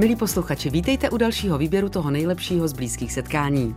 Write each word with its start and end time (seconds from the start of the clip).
Milí 0.00 0.16
posluchači, 0.16 0.70
vítejte 0.70 1.10
u 1.10 1.16
dalšího 1.16 1.58
výběru 1.58 1.88
toho 1.88 2.10
nejlepšího 2.10 2.68
z 2.68 2.72
blízkých 2.72 3.12
setkání. 3.12 3.74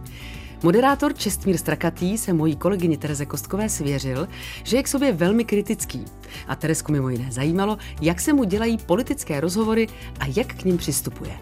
Moderátor 0.64 1.14
Čestmír 1.14 1.58
Strakatý 1.58 2.18
se 2.18 2.34
mojí 2.34 2.56
kolegyni 2.56 2.98
Tereze 2.98 3.26
Kostkové 3.26 3.70
svěřil, 3.70 4.28
že 4.64 4.78
je 4.78 4.84
k 4.84 4.88
sobě 4.88 5.12
velmi 5.12 5.46
kritický. 5.46 6.06
A 6.48 6.56
Terezku 6.56 6.92
mimo 6.92 7.10
jiné 7.10 7.32
zajímalo, 7.32 7.78
jak 8.02 8.22
se 8.22 8.34
mu 8.34 8.44
dělají 8.44 8.78
politické 8.78 9.40
rozhovory 9.40 9.88
a 10.20 10.26
jak 10.36 10.48
k 10.48 10.64
ním 10.64 10.78
přistupuje. 10.78 11.40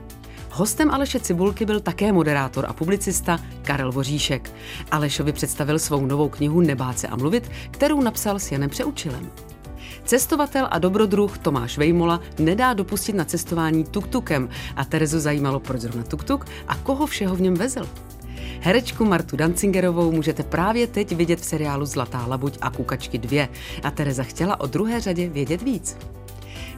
Hostem 0.51 0.91
Aleše 0.91 1.19
Cibulky 1.19 1.65
byl 1.65 1.79
také 1.79 2.11
moderátor 2.11 2.65
a 2.69 2.73
publicista 2.73 3.39
Karel 3.61 3.91
Voříšek. 3.91 4.51
Alešovi 4.91 5.31
představil 5.33 5.79
svou 5.79 6.05
novou 6.05 6.29
knihu 6.29 6.61
Nebát 6.61 6.99
se 6.99 7.07
a 7.07 7.15
mluvit, 7.15 7.51
kterou 7.71 8.01
napsal 8.01 8.39
s 8.39 8.51
Janem 8.51 8.69
Přeučilem. 8.69 9.31
Cestovatel 10.05 10.67
a 10.71 10.79
dobrodruh 10.79 11.37
Tomáš 11.37 11.77
Vejmola 11.77 12.21
nedá 12.39 12.73
dopustit 12.73 13.15
na 13.15 13.25
cestování 13.25 13.83
tuktukem 13.83 14.49
a 14.75 14.85
Terezu 14.85 15.19
zajímalo, 15.19 15.59
proč 15.59 15.81
zrovna 15.81 16.03
tuktuk 16.03 16.45
a 16.67 16.75
koho 16.75 17.05
všeho 17.05 17.35
v 17.35 17.41
něm 17.41 17.53
vezl. 17.53 17.89
Herečku 18.61 19.05
Martu 19.05 19.37
Dancingerovou 19.37 20.11
můžete 20.11 20.43
právě 20.43 20.87
teď 20.87 21.15
vidět 21.15 21.39
v 21.39 21.45
seriálu 21.45 21.85
Zlatá 21.85 22.25
labuť 22.25 22.57
a 22.61 22.69
Kukačky 22.69 23.17
2 23.17 23.47
a 23.83 23.91
Tereza 23.91 24.23
chtěla 24.23 24.59
o 24.59 24.67
druhé 24.67 25.01
řadě 25.01 25.29
vědět 25.29 25.61
víc. 25.61 25.97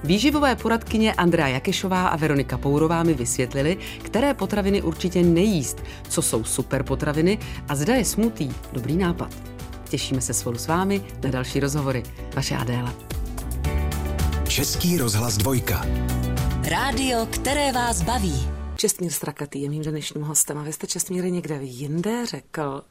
Výživové 0.03 0.55
poradkyně 0.55 1.13
Andrea 1.13 1.47
Jakešová 1.47 2.07
a 2.07 2.15
Veronika 2.15 2.57
Pourová 2.57 3.03
mi 3.03 3.13
vysvětlili, 3.13 3.77
které 4.03 4.33
potraviny 4.33 4.81
určitě 4.81 5.23
nejíst, 5.23 5.83
co 6.09 6.21
jsou 6.21 6.43
super 6.43 6.83
potraviny 6.83 7.39
a 7.69 7.75
zda 7.75 7.95
je 7.95 8.05
smutý 8.05 8.51
dobrý 8.73 8.97
nápad. 8.97 9.52
Těšíme 9.93 10.21
se 10.21 10.33
spolu 10.33 10.57
s 10.57 10.67
vámi 10.67 11.05
na 11.23 11.29
další 11.29 11.59
rozhovory. 11.59 12.03
Vaše 12.35 12.55
Adéla. 12.55 12.95
Český 14.47 14.97
rozhlas 14.97 15.37
dvojka. 15.37 15.85
Rádio, 16.69 17.25
které 17.25 17.71
vás 17.71 18.01
baví. 18.01 18.47
Čestmír 18.75 19.11
Strakatý 19.11 19.61
je 19.61 19.69
mým 19.69 19.83
dnešním 19.83 20.23
hostem 20.23 20.57
a 20.57 20.63
vy 20.63 20.73
jste 20.73 20.87
Čestmíry 20.87 21.31
někde 21.31 21.59
jinde 21.61 22.25
řekl, 22.25 22.81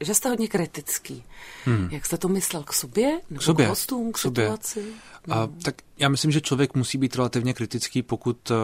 že 0.00 0.14
jste 0.14 0.28
hodně 0.28 0.48
kritický. 0.48 1.24
Hmm. 1.64 1.88
Jak 1.90 2.06
jste 2.06 2.18
to 2.18 2.28
myslel 2.28 2.62
k 2.62 2.72
sobě? 2.72 3.20
Nebo 3.30 3.40
k, 3.40 3.44
sobě, 3.44 3.66
k 3.66 3.68
hostům, 3.68 4.12
k, 4.12 4.14
k 4.14 4.18
sobě. 4.18 4.44
situaci? 4.44 4.84
A, 5.28 5.44
hmm. 5.44 5.58
tak 5.58 5.74
já 5.98 6.08
myslím, 6.08 6.30
že 6.30 6.40
člověk 6.40 6.74
musí 6.74 6.98
být 6.98 7.16
relativně 7.16 7.54
kritický, 7.54 8.02
pokud 8.02 8.50
uh, 8.50 8.56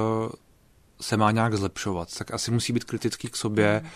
se 1.01 1.17
má 1.17 1.31
nějak 1.31 1.55
zlepšovat. 1.55 2.19
Tak 2.19 2.35
asi 2.35 2.51
musí 2.51 2.73
být 2.73 2.85
kritický 2.85 3.29
k 3.29 3.37
sobě 3.37 3.81
hmm. 3.85 3.91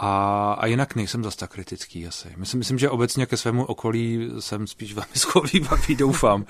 A, 0.00 0.52
a 0.52 0.66
jinak 0.66 0.94
nejsem 0.94 1.24
zase 1.24 1.36
tak 1.36 1.50
kritický 1.50 2.06
asi. 2.06 2.34
Myslím, 2.36 2.58
myslím, 2.58 2.78
že 2.78 2.90
obecně 2.90 3.26
ke 3.26 3.36
svému 3.36 3.64
okolí 3.64 4.30
jsem 4.38 4.66
spíš 4.66 4.94
velmi 4.94 5.14
schovývavý, 5.14 5.96
doufám. 5.96 6.44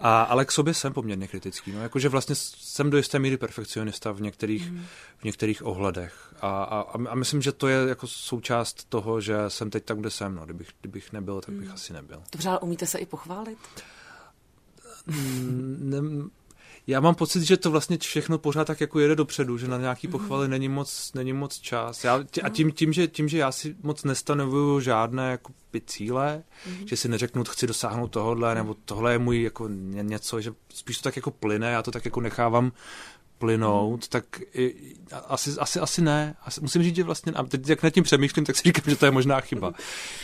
A, 0.00 0.22
ale 0.22 0.44
k 0.44 0.52
sobě 0.52 0.74
jsem 0.74 0.92
poměrně 0.92 1.28
kritický. 1.28 1.72
No, 1.72 1.82
jakože 1.82 2.08
vlastně 2.08 2.34
jsem 2.38 2.90
do 2.90 2.96
jisté 2.96 3.18
míry 3.18 3.36
perfekcionista 3.36 4.12
v 4.12 4.20
některých, 4.20 4.70
mm. 4.70 4.84
v 5.18 5.24
některých 5.24 5.66
ohledech. 5.66 6.34
A, 6.40 6.62
a, 6.62 6.80
a 7.08 7.14
myslím, 7.14 7.42
že 7.42 7.52
to 7.52 7.68
je 7.68 7.88
jako 7.88 8.06
součást 8.06 8.84
toho, 8.88 9.20
že 9.20 9.36
jsem 9.48 9.70
teď 9.70 9.84
tam, 9.84 9.98
kde 9.98 10.10
jsem. 10.10 10.34
No. 10.34 10.44
Kdybych, 10.44 10.68
kdybych 10.80 11.12
nebyl, 11.12 11.40
tak 11.40 11.54
bych 11.54 11.68
mm. 11.68 11.74
asi 11.74 11.92
nebyl. 11.92 12.22
Dobře, 12.32 12.48
ale 12.48 12.58
umíte 12.58 12.86
se 12.86 12.98
i 12.98 13.06
pochválit? 13.06 13.58
Mm, 15.06 15.78
ne, 15.80 15.98
já 16.86 17.00
mám 17.00 17.14
pocit, 17.14 17.42
že 17.42 17.56
to 17.56 17.70
vlastně 17.70 17.98
všechno 17.98 18.38
pořád 18.38 18.64
tak 18.64 18.80
jako 18.80 18.98
jede 18.98 19.16
dopředu, 19.16 19.58
že 19.58 19.68
na 19.68 19.78
nějaký 19.78 20.06
mhm. 20.06 20.12
pochvaly 20.12 20.48
není 20.48 20.68
moc, 20.68 21.12
není 21.14 21.32
moc 21.32 21.58
čas. 21.58 22.04
Já, 22.04 22.24
a 22.42 22.48
tím, 22.48 22.72
tím, 22.72 22.92
že, 22.92 23.08
tím, 23.08 23.28
že 23.28 23.38
já 23.38 23.52
si 23.52 23.76
moc 23.82 24.04
nestanovuju 24.04 24.80
žádné 24.80 25.30
jako 25.30 25.52
cíle, 25.86 26.42
mm-hmm. 26.66 26.86
že 26.86 26.96
si 26.96 27.08
neřeknu, 27.08 27.44
chci 27.44 27.66
dosáhnout 27.66 28.08
tohohle, 28.08 28.54
nebo 28.54 28.76
tohle 28.84 29.12
je 29.12 29.18
můj 29.18 29.42
jako 29.42 29.68
něco, 30.02 30.40
že 30.40 30.52
spíš 30.74 30.96
to 30.96 31.02
tak 31.02 31.16
jako 31.16 31.30
plyne, 31.30 31.70
já 31.70 31.82
to 31.82 31.90
tak 31.90 32.04
jako 32.04 32.20
nechávám 32.20 32.72
plynout, 33.42 34.08
tak 34.08 34.24
i, 34.54 34.74
asi, 35.28 35.50
asi, 35.58 35.80
asi 35.80 36.02
ne. 36.02 36.34
Asi, 36.46 36.60
musím 36.60 36.82
říct, 36.82 36.96
že 36.96 37.04
vlastně, 37.04 37.32
a 37.32 37.42
teď 37.42 37.68
jak 37.68 37.82
nad 37.82 37.90
tím 37.90 38.04
přemýšlím, 38.04 38.44
tak 38.44 38.56
si 38.56 38.62
říkám, 38.66 38.84
že 38.86 38.96
to 38.96 39.04
je 39.04 39.10
možná 39.10 39.40
chyba. 39.40 39.72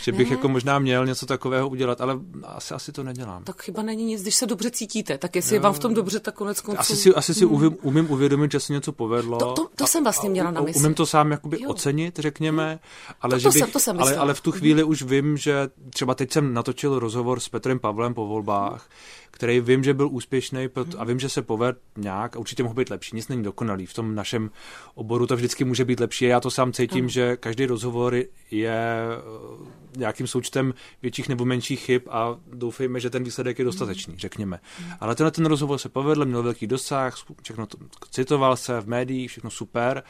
Že 0.03 0.13
bych 0.13 0.31
ne. 0.31 0.37
jako 0.37 0.49
možná 0.49 0.79
měl 0.79 1.07
něco 1.07 1.27
takového 1.27 1.69
udělat, 1.69 2.01
ale 2.01 2.19
asi, 2.45 2.75
asi 2.75 2.93
to 2.93 3.03
nedělám. 3.03 3.45
Tak 3.45 3.63
chyba 3.63 3.83
není 3.83 4.05
nic, 4.05 4.23
když 4.23 4.35
se 4.35 4.47
dobře 4.47 4.71
cítíte, 4.71 5.19
tak 5.19 5.37
jestli 5.37 5.55
jo. 5.55 5.57
je 5.57 5.61
vám 5.61 5.73
v 5.73 5.79
tom 5.79 5.95
dobře, 5.95 6.21
tak 6.21 6.35
konec 6.35 6.61
konců. 6.61 6.81
Asi 6.81 6.97
si, 6.97 7.15
asi 7.15 7.35
si 7.35 7.45
hmm. 7.45 7.55
umím, 7.55 7.77
umím 7.83 8.11
uvědomit, 8.11 8.53
že 8.53 8.61
se 8.61 8.73
něco 8.73 8.93
povedlo. 8.93 9.39
To, 9.39 9.53
to, 9.53 9.69
to 9.77 9.85
a, 9.85 9.87
jsem 9.87 10.03
vlastně 10.03 10.31
měla 10.31 10.51
na 10.51 10.61
mysli. 10.61 10.81
Umím 10.81 10.95
to 10.95 11.07
sám 11.07 11.31
jakoby 11.31 11.63
jo. 11.63 11.71
ocenit, 11.71 12.19
řekněme, 12.19 12.79
ale, 13.21 13.31
to, 13.31 13.37
to 13.37 13.41
že 13.41 13.49
bych, 13.49 13.59
jsem, 13.59 13.71
to 13.71 13.81
jsem 13.81 14.01
ale, 14.01 14.17
ale 14.17 14.35
v 14.35 14.41
tu 14.41 14.53
chvíli 14.53 14.83
hmm. 14.83 14.91
už 14.91 15.03
vím, 15.03 15.37
že 15.37 15.69
třeba 15.91 16.15
teď 16.15 16.33
jsem 16.33 16.55
natočil 16.55 16.99
rozhovor 16.99 17.41
s 17.41 17.49
Petrem 17.49 17.79
Pavlem 17.79 18.15
po 18.15 18.27
volbách, 18.27 18.89
který 19.39 19.61
vím, 19.61 19.85
že 19.85 19.95
byl 19.95 20.09
úspěšný 20.09 20.69
a 20.99 21.05
vím, 21.05 21.21
že 21.21 21.29
se 21.29 21.43
poved 21.43 21.77
nějak 21.97 22.37
a 22.37 22.39
určitě 22.39 22.63
mohl 22.63 22.75
být 22.75 22.91
lepší. 22.91 23.17
Nic 23.17 23.29
není 23.29 23.43
dokonalý. 23.43 23.87
V 23.87 23.95
tom 23.95 24.15
našem 24.15 24.51
oboru 24.95 25.27
to 25.27 25.37
vždycky 25.37 25.65
může 25.65 25.85
být 25.85 26.01
lepší. 26.01 26.25
Já 26.25 26.41
to 26.41 26.51
sám 26.51 26.73
cítím, 26.73 27.05
mm. 27.05 27.09
že 27.09 27.37
každý 27.37 27.67
rozhovor 27.67 28.15
je 28.51 28.71
eh, 28.71 29.97
nějakým 29.97 30.27
součtem 30.27 30.75
větších 31.03 31.29
nebo 31.29 31.45
menších 31.45 31.81
chyb 31.81 32.03
a 32.11 32.37
doufejme, 32.53 33.01
že 33.01 33.11
ten 33.11 33.25
výsledek 33.25 33.59
je 33.59 33.65
dostatečný, 33.65 34.15
řekněme. 34.19 34.61
Ale 35.01 35.15
tenhle 35.15 35.31
ten 35.31 35.47
rozhovor 35.47 35.79
se 35.79 35.89
povedl, 35.89 36.25
měl 36.25 36.43
velký 36.43 36.67
dosah, 36.67 37.17
všechno 37.43 37.67
to, 37.67 37.79
citoval 38.11 38.57
se 38.57 38.81
v 38.81 38.89
médiích, 38.89 39.31
všechno 39.31 39.51
super, 39.51 40.03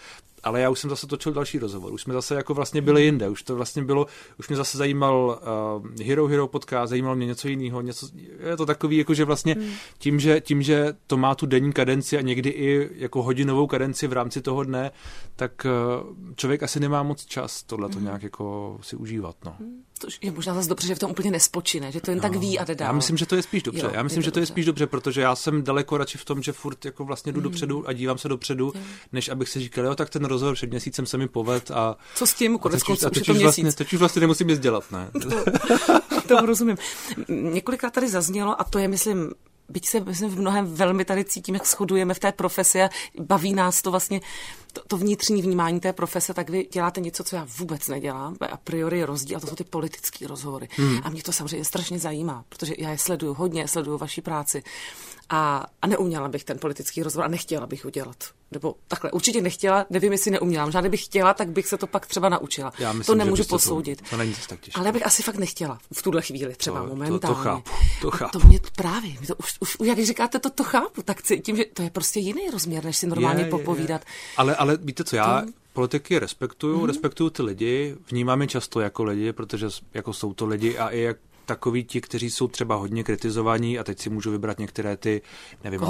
ale 0.42 0.60
já 0.60 0.70
už 0.70 0.80
jsem 0.80 0.90
zase 0.90 1.06
točil 1.06 1.32
další 1.32 1.58
rozhovor. 1.58 1.92
Už 1.92 2.02
jsme 2.02 2.14
zase 2.14 2.34
jako 2.34 2.54
vlastně 2.54 2.82
byli 2.82 3.04
jinde. 3.04 3.28
Už 3.28 3.42
to 3.42 3.56
vlastně 3.56 3.84
bylo, 3.84 4.06
už 4.38 4.48
mě 4.48 4.56
zase 4.56 4.78
zajímal 4.78 5.40
uh, 5.82 6.06
Hero 6.06 6.26
Hero 6.26 6.48
podcast, 6.48 6.90
zajímalo 6.90 7.16
mě 7.16 7.26
něco 7.26 7.48
jiného. 7.48 7.80
Něco, 7.80 8.08
je 8.50 8.56
to 8.56 8.66
takový, 8.66 8.96
jako 8.96 9.14
že 9.14 9.24
vlastně 9.24 9.54
hmm. 9.54 9.70
tím, 9.98 10.20
že, 10.20 10.40
tím, 10.40 10.62
že 10.62 10.94
to 11.06 11.16
má 11.16 11.34
tu 11.34 11.46
denní 11.46 11.72
kadenci 11.72 12.18
a 12.18 12.20
někdy 12.20 12.50
i 12.50 12.90
jako 12.94 13.22
hodinovou 13.22 13.66
kadenci 13.66 14.06
v 14.06 14.12
rámci 14.12 14.42
toho 14.42 14.64
dne, 14.64 14.90
tak 15.36 15.66
uh, 15.66 16.34
člověk 16.36 16.62
asi 16.62 16.80
nemá 16.80 17.02
moc 17.02 17.24
čas 17.24 17.62
tohle 17.62 17.88
to 17.88 17.94
hmm. 17.94 18.04
nějak 18.04 18.22
jako 18.22 18.78
si 18.82 18.96
užívat. 18.96 19.36
No. 19.44 19.56
Hmm. 19.58 19.82
To 20.00 20.08
je 20.22 20.32
možná 20.32 20.54
zase 20.54 20.68
dobře, 20.68 20.86
že 20.86 20.94
v 20.94 20.98
tom 20.98 21.10
úplně 21.10 21.30
nespočine, 21.30 21.92
že 21.92 22.00
to 22.00 22.10
jen 22.10 22.18
no, 22.18 22.22
tak 22.22 22.36
ví 22.36 22.58
a 22.58 22.64
jde 22.64 22.74
dál. 22.74 22.88
Já 22.88 22.92
myslím, 22.92 23.16
že 23.16 23.26
to 23.26 23.36
je 23.36 23.42
spíš 23.42 23.62
dobře. 23.62 23.86
Jo, 23.86 23.90
já 23.94 24.02
myslím, 24.02 24.22
to 24.22 24.24
že 24.24 24.30
to 24.30 24.40
dobře. 24.40 24.42
je 24.42 24.46
spíš 24.46 24.66
dobře, 24.66 24.86
protože 24.86 25.20
já 25.20 25.36
jsem 25.36 25.62
daleko 25.62 25.98
radši 25.98 26.18
v 26.18 26.24
tom, 26.24 26.42
že 26.42 26.52
furt 26.52 26.84
jako 26.84 27.04
vlastně 27.04 27.32
jdu 27.32 27.40
mm. 27.40 27.44
dopředu 27.44 27.88
a 27.88 27.92
dívám 27.92 28.18
se 28.18 28.28
dopředu, 28.28 28.72
mm. 28.74 28.82
než 29.12 29.28
abych 29.28 29.48
si 29.48 29.60
říkal, 29.60 29.84
jo, 29.84 29.94
tak 29.94 30.10
ten 30.10 30.24
rozhovor 30.28 30.54
před 30.54 30.70
měsícem 30.70 31.06
se 31.06 31.18
mi 31.18 31.28
poved 31.28 31.70
a... 31.70 31.96
Co 32.14 32.26
s 32.26 32.34
tím? 32.34 32.58
Konec 32.58 32.82
konců 32.82 33.08
už 33.10 33.16
je 33.16 33.34
to 33.34 33.34
Vlastně, 33.40 33.72
teď 33.72 33.92
už 33.92 33.98
vlastně 33.98 34.20
nemusím 34.20 34.48
nic 34.48 34.58
dělat, 34.58 34.84
ne? 34.90 35.10
to, 35.22 35.28
to 36.28 36.46
rozumím. 36.46 36.76
Několikrát 37.28 37.92
tady 37.92 38.08
zaznělo, 38.08 38.60
a 38.60 38.64
to 38.64 38.78
je, 38.78 38.88
myslím, 38.88 39.32
byť 39.68 39.88
se 39.88 40.00
myslím, 40.00 40.30
v 40.30 40.38
mnohem 40.38 40.74
velmi 40.74 41.04
tady 41.04 41.24
cítím, 41.24 41.54
jak 41.54 41.66
shodujeme 41.66 42.14
v 42.14 42.18
té 42.18 42.32
profesi 42.32 42.82
a 42.82 42.88
baví 43.20 43.54
nás 43.54 43.82
to 43.82 43.90
vlastně, 43.90 44.20
to, 44.72 44.82
to 44.86 44.96
vnitřní 44.96 45.42
vnímání 45.42 45.80
té 45.80 45.92
profese, 45.92 46.34
tak 46.34 46.50
vy 46.50 46.68
děláte 46.72 47.00
něco, 47.00 47.24
co 47.24 47.36
já 47.36 47.46
vůbec 47.58 47.88
nedělám. 47.88 48.36
A 48.50 48.56
priori 48.56 48.98
je 48.98 49.06
rozdíl, 49.06 49.36
a 49.36 49.40
to 49.40 49.46
jsou 49.46 49.54
ty 49.54 49.64
politické 49.64 50.26
rozhovory. 50.26 50.68
Hmm. 50.70 51.00
A 51.02 51.10
mě 51.10 51.22
to 51.22 51.32
samozřejmě 51.32 51.64
strašně 51.64 51.98
zajímá, 51.98 52.44
protože 52.48 52.74
já 52.78 52.90
je 52.90 52.98
sleduju 52.98 53.34
hodně, 53.34 53.68
sleduju 53.68 53.98
vaši 53.98 54.22
práci. 54.22 54.62
A, 55.28 55.66
a 55.82 55.86
neuměla 55.86 56.28
bych 56.28 56.44
ten 56.44 56.58
politický 56.58 57.02
rozhovor 57.02 57.24
a 57.24 57.28
nechtěla 57.28 57.66
bych 57.66 57.84
ho 57.84 57.90
dělat. 57.90 58.24
Nebo 58.52 58.74
takhle, 58.88 59.10
určitě 59.10 59.40
nechtěla, 59.40 59.86
nevím, 59.90 60.12
jestli 60.12 60.30
neuměla. 60.30 60.70
Žádný 60.70 60.90
bych 60.90 61.04
chtěla, 61.04 61.34
tak 61.34 61.48
bych 61.48 61.66
se 61.66 61.78
to 61.78 61.86
pak 61.86 62.06
třeba 62.06 62.28
naučila. 62.28 62.72
Já 62.78 62.92
myslím, 62.92 63.18
to 63.18 63.24
nemůžu 63.24 63.44
posoudit. 63.44 64.02
To, 64.02 64.10
to 64.10 64.16
není 64.16 64.34
tak 64.48 64.60
těžké. 64.60 64.78
Ale 64.78 64.88
já 64.88 64.92
bych 64.92 65.06
asi 65.06 65.22
fakt 65.22 65.36
nechtěla 65.36 65.78
v 65.92 66.02
tuhle 66.02 66.22
chvíli, 66.22 66.54
třeba 66.54 66.80
to, 66.80 66.86
momentálně. 66.86 67.20
To, 67.20 67.26
to 67.26 67.34
chápu, 67.34 67.70
to 68.00 68.10
chápu. 68.10 68.38
To 68.38 68.46
mě 68.46 68.60
právě, 68.76 69.10
mě 69.18 69.26
to 69.26 69.34
už, 69.34 69.56
už, 69.60 69.76
jak 69.84 69.98
říkáte, 69.98 70.38
to, 70.38 70.50
to 70.50 70.64
chápu, 70.64 71.02
tak 71.02 71.22
cítím, 71.22 71.56
že 71.56 71.64
to 71.64 71.82
je 71.82 71.90
prostě 71.90 72.20
jiný 72.20 72.50
rozměr, 72.52 72.84
než 72.84 72.96
si 72.96 73.06
normálně 73.06 73.44
je, 73.44 73.50
popovídat. 73.50 74.00
Je. 74.00 74.34
Ale, 74.36 74.56
ale 74.56 74.76
víte 74.76 75.04
co, 75.04 75.16
já 75.16 75.42
to... 75.42 75.52
politiky 75.72 76.18
respektuju, 76.18 76.80
mm. 76.80 76.86
respektuju 76.86 77.30
ty 77.30 77.42
lidi, 77.42 77.96
vnímám 78.10 78.42
je 78.42 78.48
často 78.48 78.80
jako 78.80 79.04
lidi, 79.04 79.32
protože 79.32 79.66
jako 79.94 80.12
jsou 80.12 80.34
to 80.34 80.46
lidi 80.46 80.78
a 80.78 80.88
i 80.88 81.00
jak 81.00 81.16
takový 81.48 81.84
ti, 81.84 82.00
kteří 82.00 82.30
jsou 82.30 82.48
třeba 82.48 82.74
hodně 82.74 83.04
kritizovaní 83.04 83.78
a 83.78 83.84
teď 83.84 83.98
si 83.98 84.10
můžu 84.10 84.30
vybrat 84.30 84.58
některé 84.58 84.96
ty, 84.96 85.22
nevím, 85.64 85.80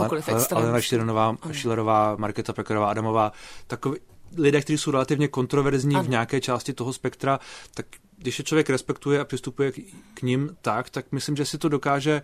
Alena 0.55 0.81
Štěrnová, 0.81 1.37
Šilerová, 1.53 2.17
Marketa 2.19 2.53
Pekarová, 2.53 2.91
Adamová, 2.91 3.33
takový 3.67 3.97
lidé, 4.37 4.61
kteří 4.61 4.79
jsou 4.79 4.91
relativně 4.91 5.29
kontroverzní 5.29 5.95
ano. 5.95 6.05
v 6.05 6.09
nějaké 6.09 6.41
části 6.41 6.73
toho 6.73 6.93
spektra, 6.93 7.41
tak 7.75 7.87
když 8.19 8.39
je 8.39 8.45
člověk 8.45 8.71
respektuje 8.71 9.21
a 9.21 9.25
přistupuje 9.25 9.73
k, 9.73 9.79
k 10.15 10.23
ním 10.23 10.57
tak, 10.63 10.91
tak 10.91 11.13
myslím, 11.13 11.37
že 11.37 11.45
si 11.45 11.59
to 11.59 11.69
dokáže 11.69 12.23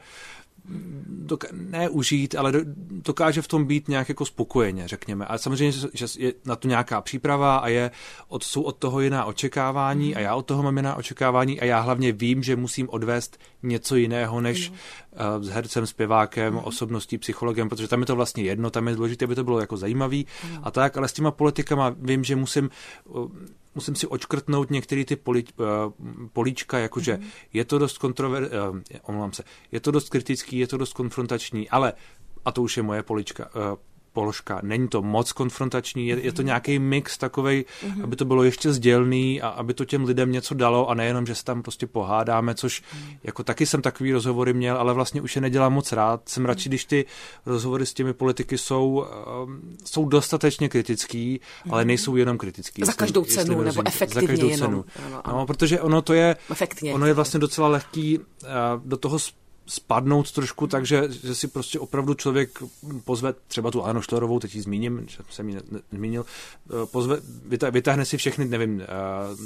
doka- 1.09 1.49
ne 1.53 1.89
užít, 1.89 2.35
ale 2.35 2.53
dokáže 2.91 3.43
v 3.43 3.49
tom 3.49 3.65
být 3.65 3.89
nějak 3.89 4.09
jako 4.09 4.27
spokojeně, 4.27 4.89
řekněme. 4.89 5.27
A 5.27 5.39
samozřejmě, 5.39 5.73
že 5.93 6.07
je 6.19 6.33
na 6.45 6.57
to 6.57 6.69
nějaká 6.69 7.01
příprava 7.01 7.57
a 7.57 7.69
je 7.69 7.91
od, 8.29 8.45
jsou 8.45 8.63
od 8.63 8.77
toho 8.77 9.01
jiná 9.01 9.25
očekávání 9.25 10.17
a 10.17 10.21
já 10.21 10.35
od 10.35 10.47
toho 10.47 10.63
mám 10.63 10.77
jiná 10.77 10.95
očekávání 10.95 11.61
a 11.61 11.65
já 11.65 11.81
hlavně 11.81 12.13
vím, 12.13 12.43
že 12.43 12.57
musím 12.57 12.89
odvést 12.89 13.39
něco 13.63 13.97
jiného 13.97 14.41
než 14.41 14.71
uh, 14.71 15.45
s 15.45 15.49
hercem, 15.49 15.87
zpěvákem, 15.87 16.53
mm. 16.53 16.59
osobností, 16.59 17.19
psychologem, 17.19 17.69
protože 17.69 17.89
tam 17.89 18.01
je 18.01 18.07
to 18.07 18.17
vlastně 18.17 18.43
jedno, 18.43 18.71
tam 18.71 18.89
je 18.89 18.97
důležité, 18.97 19.25
aby 19.25 19.35
to 19.35 19.45
bylo 19.45 19.61
jako 19.61 19.77
zajímavý 19.77 20.27
mm. 20.51 20.59
a 20.63 20.71
tak, 20.71 20.97
ale 20.97 21.09
s 21.09 21.13
těma 21.13 21.31
politikama 21.31 21.95
vím, 21.99 22.25
že 22.25 22.37
musím 22.37 22.71
uh, 23.05 23.31
musím 23.75 23.95
si 23.95 24.07
očkrtnout 24.07 24.71
některé 24.71 25.05
ty 25.05 25.17
poli, 25.17 25.45
uh, 25.57 25.67
políčka, 26.33 26.79
jakože 26.79 27.15
mm-hmm. 27.15 27.31
je 27.53 27.65
to 27.65 27.79
dost 27.79 27.99
kontrover, 27.99 28.51
uh, 29.09 29.31
se, 29.33 29.43
je 29.73 29.81
to 29.81 29.91
dost 29.91 30.09
kritický, 30.09 30.59
je 30.59 30.67
to 30.67 30.77
dost 30.77 30.93
konfrontační, 30.93 31.71
ale, 31.71 31.93
a 32.45 32.53
to 32.53 32.63
už 32.63 32.77
je 32.77 32.83
moje 32.83 33.03
polička, 33.03 33.51
uh, 33.55 33.79
položka. 34.15 34.61
Není 34.63 34.89
to 34.89 35.03
moc 35.03 35.33
konfrontační, 35.33 36.09
je, 36.09 36.21
je 36.21 36.33
to 36.33 36.43
nějaký 36.43 36.79
mix 36.79 37.19
takový, 37.19 37.65
mm-hmm. 37.65 38.05
aby 38.05 38.17
to 38.17 38.25
bylo 38.25 38.43
ještě 38.43 38.73
sdělný 38.73 39.43
a 39.43 39.49
aby 39.49 39.75
to 39.75 39.85
těm 39.85 40.05
lidem 40.05 40.33
něco 40.33 40.55
dalo 40.55 40.89
a 40.91 40.95
nejenom, 40.95 41.27
že 41.27 41.35
se 41.35 41.45
tam 41.45 41.63
prostě 41.63 41.87
pohádáme, 41.87 42.55
což 42.55 42.83
mm. 42.95 43.01
jako 43.25 43.43
taky 43.43 43.67
jsem 43.67 43.83
takový 43.83 44.13
rozhovory 44.13 44.53
měl, 44.53 44.77
ale 44.77 44.95
vlastně 44.95 45.21
už 45.21 45.37
je 45.37 45.43
nedělám 45.43 45.73
moc 45.73 45.93
rád. 45.93 46.29
Jsem 46.29 46.45
radši, 46.45 46.69
když 46.69 46.85
ty 46.85 47.05
rozhovory 47.47 47.87
s 47.87 47.95
těmi 47.95 48.13
politiky 48.13 48.59
jsou, 48.59 49.07
um, 49.45 49.61
jsou 49.85 50.09
dostatečně 50.09 50.69
kritický, 50.69 51.41
mm. 51.65 51.75
ale 51.75 51.85
nejsou 51.85 52.17
jenom 52.17 52.39
kritický. 52.39 52.83
Za 52.85 52.93
každou 52.93 53.25
cenu, 53.25 53.63
nebo 53.63 53.83
efektivně 53.87 54.27
Za 54.27 54.27
každou 54.27 54.49
jenom. 54.49 54.71
cenu. 54.71 54.85
Ano, 55.07 55.21
ano. 55.25 55.39
No, 55.39 55.47
protože 55.47 55.81
ono 55.81 56.03
to 56.03 56.13
je, 56.13 56.37
Efektně. 56.51 56.95
ono 56.95 57.07
je 57.07 57.15
vlastně 57.15 57.41
docela 57.41 57.69
lehký 57.69 58.19
uh, 58.19 58.25
do 58.85 58.97
toho 58.97 59.19
spadnout 59.67 60.33
trošku, 60.33 60.67
takže 60.67 61.09
že 61.09 61.35
si 61.35 61.49
prostě 61.49 61.79
opravdu 61.79 62.15
člověk 62.15 62.63
pozve 63.05 63.35
třeba 63.49 63.71
tu 63.71 63.85
Anu 63.85 64.03
Štorovou, 64.03 64.39
teď 64.39 64.55
ji 64.55 64.63
zmíním, 64.63 65.05
že 65.09 65.19
jsem 65.31 65.49
ji 65.49 65.57
zmínil, 65.93 66.27
eh, 66.71 66.87
pozve, 66.87 67.21
vytáhne 67.71 68.05
si 68.05 68.17
všechny, 68.17 68.45
nevím, 68.45 68.81
eh, 68.81 68.87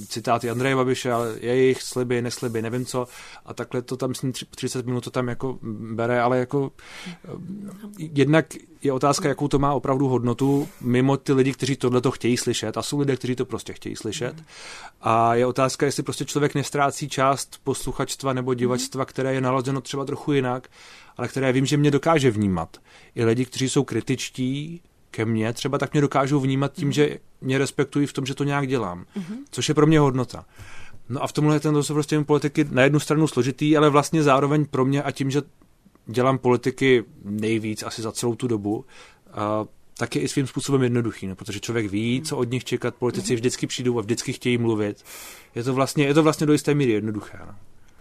citáty 0.06 0.50
Andreje 0.50 0.76
Babiše, 0.76 1.10
jejich 1.40 1.82
sliby, 1.82 2.22
nesliby, 2.22 2.62
nevím 2.62 2.86
co, 2.86 3.06
a 3.46 3.54
takhle 3.54 3.82
to 3.82 3.96
tam 3.96 4.14
s 4.14 4.22
ním 4.22 4.32
30 4.32 4.86
minut 4.86 5.04
to 5.04 5.10
tam 5.10 5.28
jako 5.28 5.58
bere, 5.94 6.20
ale 6.20 6.38
jako 6.38 6.72
eh, 7.06 7.28
jednak 7.98 8.46
je 8.82 8.92
otázka, 8.92 9.28
jakou 9.28 9.48
to 9.48 9.58
má 9.58 9.74
opravdu 9.74 10.08
hodnotu 10.08 10.68
mimo 10.80 11.16
ty 11.16 11.32
lidi, 11.32 11.52
kteří 11.52 11.76
tohle 11.76 12.00
to 12.00 12.10
chtějí 12.10 12.36
slyšet 12.36 12.76
a 12.76 12.82
jsou 12.82 12.98
lidé, 12.98 13.16
kteří 13.16 13.36
to 13.36 13.44
prostě 13.44 13.72
chtějí 13.72 13.96
slyšet. 13.96 14.34
A 15.00 15.34
je 15.34 15.46
otázka, 15.46 15.86
jestli 15.86 16.02
prostě 16.02 16.24
člověk 16.24 16.54
nestrácí 16.54 17.08
část 17.08 17.60
posluchačstva 17.64 18.32
nebo 18.32 18.54
divačstva, 18.54 19.04
které 19.04 19.34
je 19.34 19.40
naladěno 19.40 19.80
třeba 19.80 20.04
trochu 20.04 20.32
jinak, 20.32 20.68
ale 21.16 21.28
které 21.28 21.52
vím, 21.52 21.66
že 21.66 21.76
mě 21.76 21.90
dokáže 21.90 22.30
vnímat. 22.30 22.76
I 23.14 23.24
lidi, 23.24 23.44
kteří 23.44 23.68
jsou 23.68 23.84
kritičtí 23.84 24.80
ke 25.10 25.24
mně, 25.24 25.52
třeba 25.52 25.78
tak 25.78 25.92
mě 25.92 26.00
dokážou 26.00 26.40
vnímat 26.40 26.72
tím, 26.72 26.92
že 26.92 27.18
mě 27.40 27.58
respektují 27.58 28.06
v 28.06 28.12
tom, 28.12 28.26
že 28.26 28.34
to 28.34 28.44
nějak 28.44 28.68
dělám, 28.68 29.04
což 29.50 29.68
je 29.68 29.74
pro 29.74 29.86
mě 29.86 30.00
hodnota. 30.00 30.44
No 31.08 31.22
a 31.22 31.26
v 31.26 31.32
tomhle 31.32 31.60
ten 31.60 31.74
rozhovor 31.74 32.02
s 32.02 32.06
těmi 32.06 32.24
politiky 32.24 32.66
na 32.70 32.82
jednu 32.82 33.00
stranu 33.00 33.28
složitý, 33.28 33.76
ale 33.76 33.90
vlastně 33.90 34.22
zároveň 34.22 34.64
pro 34.64 34.84
mě 34.84 35.02
a 35.02 35.10
tím, 35.10 35.30
že 35.30 35.42
dělám 36.08 36.38
politiky 36.38 37.04
nejvíc 37.24 37.82
asi 37.82 38.02
za 38.02 38.12
celou 38.12 38.34
tu 38.34 38.48
dobu, 38.48 38.84
a 39.32 39.64
tak 39.98 40.16
je 40.16 40.22
i 40.22 40.28
svým 40.28 40.46
způsobem 40.46 40.82
jednoduchý, 40.82 41.26
ne? 41.26 41.34
protože 41.34 41.60
člověk 41.60 41.90
ví, 41.90 42.22
co 42.24 42.36
od 42.36 42.50
nich 42.50 42.64
čekat, 42.64 42.94
politici 42.94 43.34
vždycky 43.34 43.66
přijdou 43.66 43.98
a 43.98 44.02
vždycky 44.02 44.32
chtějí 44.32 44.58
mluvit. 44.58 45.04
Je 45.54 45.64
to 45.64 45.74
vlastně, 45.74 46.04
je 46.04 46.14
to 46.14 46.22
vlastně 46.22 46.46
do 46.46 46.52
jisté 46.52 46.74
míry 46.74 46.92
jednoduché. 46.92 47.38
Ne? 47.38 47.54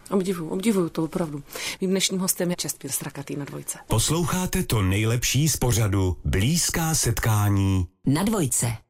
Obdivuju, 0.09 0.49
obdivuju 0.49 0.89
to 0.89 1.03
opravdu. 1.03 1.43
Mým 1.81 1.89
dnešním 1.89 2.19
hostem 2.19 2.49
je 2.49 2.55
Čestmír 2.55 2.91
Strakatý 2.91 3.35
na 3.35 3.45
dvojce. 3.45 3.77
Posloucháte 3.87 4.63
to 4.63 4.81
nejlepší 4.81 5.49
z 5.49 5.57
pořadu 5.57 6.17
Blízká 6.25 6.95
setkání 6.95 7.87
Na 8.05 8.23
dvojce. 8.23 8.86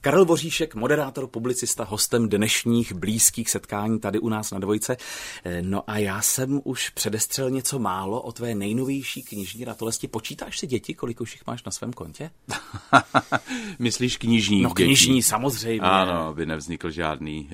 Karel 0.00 0.24
Voříšek, 0.24 0.74
moderátor, 0.74 1.26
publicista, 1.26 1.84
hostem 1.84 2.28
dnešních 2.28 2.92
blízkých 2.92 3.50
setkání 3.50 4.00
tady 4.00 4.18
u 4.18 4.28
nás 4.28 4.50
na 4.50 4.58
dvojce. 4.58 4.96
Eh, 5.44 5.62
No 5.62 5.90
a 5.90 5.98
já 5.98 6.22
jsem 6.22 6.60
už 6.64 6.88
předestřel 6.90 7.50
něco 7.50 7.78
málo 7.78 8.22
o 8.22 8.32
tvé 8.32 8.54
nejnovější 8.54 9.22
knižní 9.22 9.64
ratolesti. 9.64 10.08
Počítáš 10.08 10.58
si 10.58 10.66
děti, 10.66 10.94
kolik 10.94 11.20
už 11.20 11.32
jich 11.34 11.46
máš 11.46 11.64
na 11.64 11.72
svém 11.72 11.92
kontě? 11.92 12.30
Myslíš 13.78 14.16
knižní? 14.16 14.60
No 14.62 14.68
dětí? 14.68 14.84
knižní, 14.84 15.22
samozřejmě. 15.22 15.80
Ano, 15.80 16.12
aby 16.26 16.46
nevznikl 16.46 16.90
žádný 16.90 17.48
uh, 17.50 17.52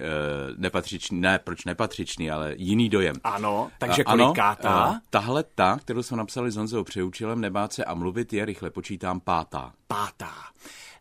nepatřičný, 0.57 1.21
ne, 1.21 1.39
proč 1.39 1.65
nepatřičný, 1.65 2.31
ale 2.31 2.55
jiný 2.59 2.89
dojem. 2.89 3.17
Ano, 3.25 3.71
takže 3.79 4.05
A- 4.05 4.11
ano, 4.11 4.25
kolikátá? 4.25 4.93
eh, 4.97 5.01
tahle 5.11 5.45
ta, 5.55 5.77
kterou 5.77 6.03
jsme 6.03 6.17
napsali 6.17 6.51
s 6.51 6.57
Honzou 6.57 6.85
Přeučilem, 6.85 7.41
nebát 7.41 7.73
se 7.73 7.85
a 7.85 7.95
mluvit 7.95 8.33
je, 8.33 8.45
rychle 8.45 8.71
počítám, 8.71 9.21
pátá. 9.21 9.73
Pátá. 9.87 10.33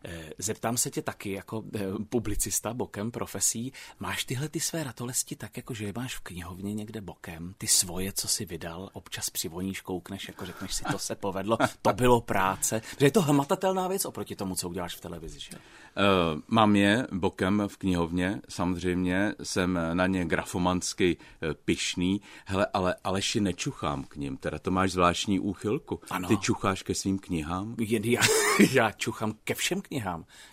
Eh, 0.04 0.30
Zeptám 0.38 0.76
se 0.76 0.90
tě 0.90 1.02
taky 1.02 1.32
jako 1.32 1.64
eh, 1.74 1.80
publicista 2.08 2.74
bokem 2.74 3.10
profesí, 3.10 3.72
máš 3.98 4.24
tyhle 4.24 4.48
ty 4.48 4.60
své 4.60 4.84
ratolesti 4.84 5.36
tak, 5.36 5.56
jako 5.56 5.74
že 5.74 5.84
je 5.84 5.92
máš 5.96 6.16
v 6.16 6.20
knihovně 6.20 6.74
někde 6.74 7.00
bokem, 7.00 7.54
ty 7.58 7.66
svoje, 7.66 8.12
co 8.12 8.28
si 8.28 8.44
vydal, 8.44 8.90
občas 8.92 9.30
přivoníš, 9.30 9.80
koukneš, 9.80 10.28
jako 10.28 10.46
řekneš 10.46 10.74
si, 10.74 10.84
to 10.84 10.98
se 10.98 11.14
povedlo, 11.14 11.58
to 11.82 11.92
bylo 11.92 12.20
práce, 12.20 12.82
že 12.98 13.06
je 13.06 13.10
to 13.10 13.22
hmatatelná 13.22 13.88
věc 13.88 14.04
oproti 14.04 14.36
tomu, 14.36 14.54
co 14.54 14.68
uděláš 14.68 14.96
v 14.96 15.00
televizi, 15.00 15.40
že? 15.40 15.50
Uh, 15.56 16.40
mám 16.48 16.76
je 16.76 17.06
bokem 17.12 17.62
v 17.66 17.76
knihovně, 17.76 18.40
samozřejmě 18.48 19.34
jsem 19.42 19.78
na 19.92 20.06
ně 20.06 20.24
grafomansky 20.24 21.16
pyšný, 21.64 22.20
hele, 22.44 22.66
ale 22.72 22.94
Aleši 23.04 23.40
nečuchám 23.40 24.04
k 24.04 24.16
ním, 24.16 24.36
teda 24.36 24.58
to 24.58 24.70
máš 24.70 24.92
zvláštní 24.92 25.40
úchylku. 25.40 26.00
Ano. 26.10 26.28
Ty 26.28 26.36
čucháš 26.36 26.82
ke 26.82 26.94
svým 26.94 27.18
knihám? 27.18 27.74
Jen 27.78 28.04
já, 28.04 28.20
já 28.72 28.90
čuchám 28.90 29.34
ke 29.44 29.54
všem 29.54 29.80
knihám. 29.80 29.93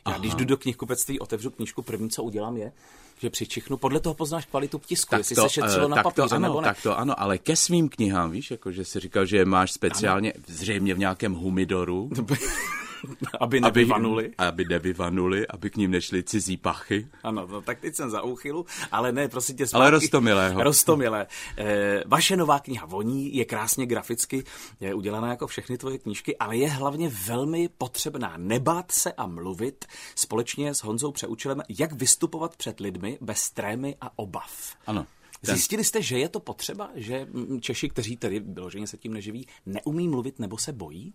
Já 0.08 0.18
když 0.18 0.36
jdu 0.36 0.46
do 0.46 0.58
knihkupectví, 0.58 1.20
otevřu 1.20 1.50
knížku, 1.50 1.82
první, 1.82 2.10
co 2.10 2.24
udělám 2.24 2.58
je, 2.58 2.72
že 3.20 3.30
přičichnu. 3.30 3.78
Podle 3.78 4.00
toho 4.00 4.14
poznáš 4.14 4.46
kvalitu 4.46 4.82
tisku, 4.86 5.16
jestli 5.16 5.36
se 5.36 5.50
šetřilo 5.50 5.86
eh, 5.86 5.90
na 5.90 5.96
tak 5.96 6.04
papíře 6.04 6.30
to 6.30 6.36
ano, 6.36 6.48
nebo 6.48 6.62
ne. 6.62 6.68
Tak 6.68 6.82
to 6.84 7.00
ano, 7.00 7.20
ale 7.20 7.38
ke 7.38 7.56
svým 7.56 7.90
knihám, 7.90 8.32
víš, 8.32 8.52
jako 8.52 8.72
že 8.72 8.86
jsi 8.86 9.00
říkal, 9.00 9.26
že 9.26 9.38
je 9.38 9.46
máš 9.46 9.72
speciálně, 9.72 10.32
ano. 10.32 10.44
zřejmě 10.48 10.94
v 10.94 11.00
nějakém 11.00 11.34
humidoru, 11.34 12.10
aby 13.40 13.62
nevyvanuli. 13.62 14.32
Aby, 14.38 14.48
aby 14.48 14.66
nevyvanuli, 14.66 15.48
aby 15.48 15.70
k 15.70 15.76
ním 15.78 15.92
nešli 15.92 16.24
cizí 16.24 16.58
pachy. 16.58 17.08
Ano, 17.24 17.48
no, 17.48 17.62
tak 17.62 17.80
teď 17.80 17.96
jsem 17.96 18.10
za 18.10 18.22
úchylu, 18.22 18.66
ale 18.92 19.12
ne, 19.12 19.28
prosím 19.28 19.58
tě. 19.58 19.66
Ale 19.74 19.90
Rostomilého. 19.90 20.64
Rostomilé. 20.64 21.28
E, 21.58 22.04
vaše 22.08 22.38
nová 22.38 22.60
kniha 22.60 22.86
Voní 22.86 23.36
je 23.36 23.46
krásně 23.46 23.86
graficky 23.86 24.44
je 24.80 24.94
udělaná 24.94 25.30
jako 25.30 25.48
všechny 25.48 25.78
tvoje 25.78 25.98
knížky, 25.98 26.38
ale 26.38 26.58
je 26.58 26.70
hlavně 26.70 27.12
velmi 27.28 27.70
potřebná. 27.78 28.34
Nebát 28.38 28.92
se 28.92 29.14
a 29.14 29.28
mluvit 29.28 29.86
společně 30.16 30.74
s 30.74 30.84
Honzou 30.84 31.12
Přeučilem, 31.12 31.62
jak 31.70 31.94
vystupovat 31.94 32.56
před 32.56 32.80
lidmi 32.80 33.18
bez 33.22 33.50
trémy 33.50 33.96
a 34.02 34.20
obav. 34.20 34.76
Ano. 34.88 35.06
Ten- 35.46 35.56
Zjistili 35.56 35.84
jste, 35.84 36.02
že 36.02 36.20
je 36.20 36.30
to 36.30 36.40
potřeba, 36.40 36.90
že 36.96 37.28
mm, 37.32 37.62
Češi, 37.62 37.90
kteří 37.90 38.18
tedy 38.18 38.40
vyloženě 38.40 38.88
se 38.88 38.98
tím 38.98 39.14
neživí, 39.14 39.48
neumí 39.66 40.08
mluvit 40.08 40.40
nebo 40.40 40.58
se 40.58 40.74
bojí? 40.74 41.14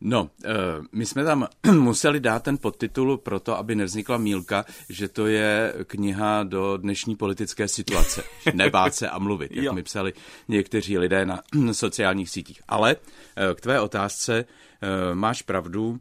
No, 0.00 0.30
eh, 0.44 0.48
my 0.92 1.06
jsme 1.06 1.24
tam 1.24 1.48
museli 1.72 2.20
dát 2.20 2.42
ten 2.42 2.58
podtitul 2.58 3.16
proto, 3.18 3.58
aby 3.58 3.74
nevznikla 3.74 4.18
mílka, 4.18 4.64
že 4.88 5.08
to 5.08 5.26
je 5.26 5.74
kniha 5.86 6.42
do 6.42 6.76
dnešní 6.76 7.16
politické 7.16 7.68
situace. 7.68 8.22
Nebát 8.54 8.94
se 8.94 9.08
a 9.08 9.18
mluvit, 9.18 9.52
jak 9.52 9.64
Jo. 9.64 9.72
mi 9.72 9.82
psali 9.82 10.12
někteří 10.48 10.98
lidé 10.98 11.26
na 11.26 11.42
sociálních 11.72 12.30
sítích. 12.30 12.62
Ale 12.68 12.96
eh, 13.36 13.54
k 13.54 13.60
tvé 13.60 13.80
otázce 13.80 14.44
eh, 14.82 15.14
máš 15.14 15.42
pravdu, 15.42 16.00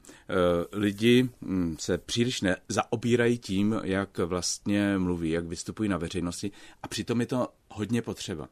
lidi 0.71 1.29
hm, 1.41 1.75
se 1.79 1.97
příliš 1.97 2.41
nezaobírají 2.41 3.37
tím, 3.37 3.81
jak 3.83 4.17
vlastně 4.17 4.97
mluví, 4.97 5.29
jak 5.29 5.45
vystupují 5.45 5.89
na 5.89 5.97
veřejnosti 5.97 6.51
a 6.83 6.87
přitom 6.87 7.21
je 7.21 7.27
to 7.27 7.47
hodně 7.69 8.01
potřeba. 8.01 8.47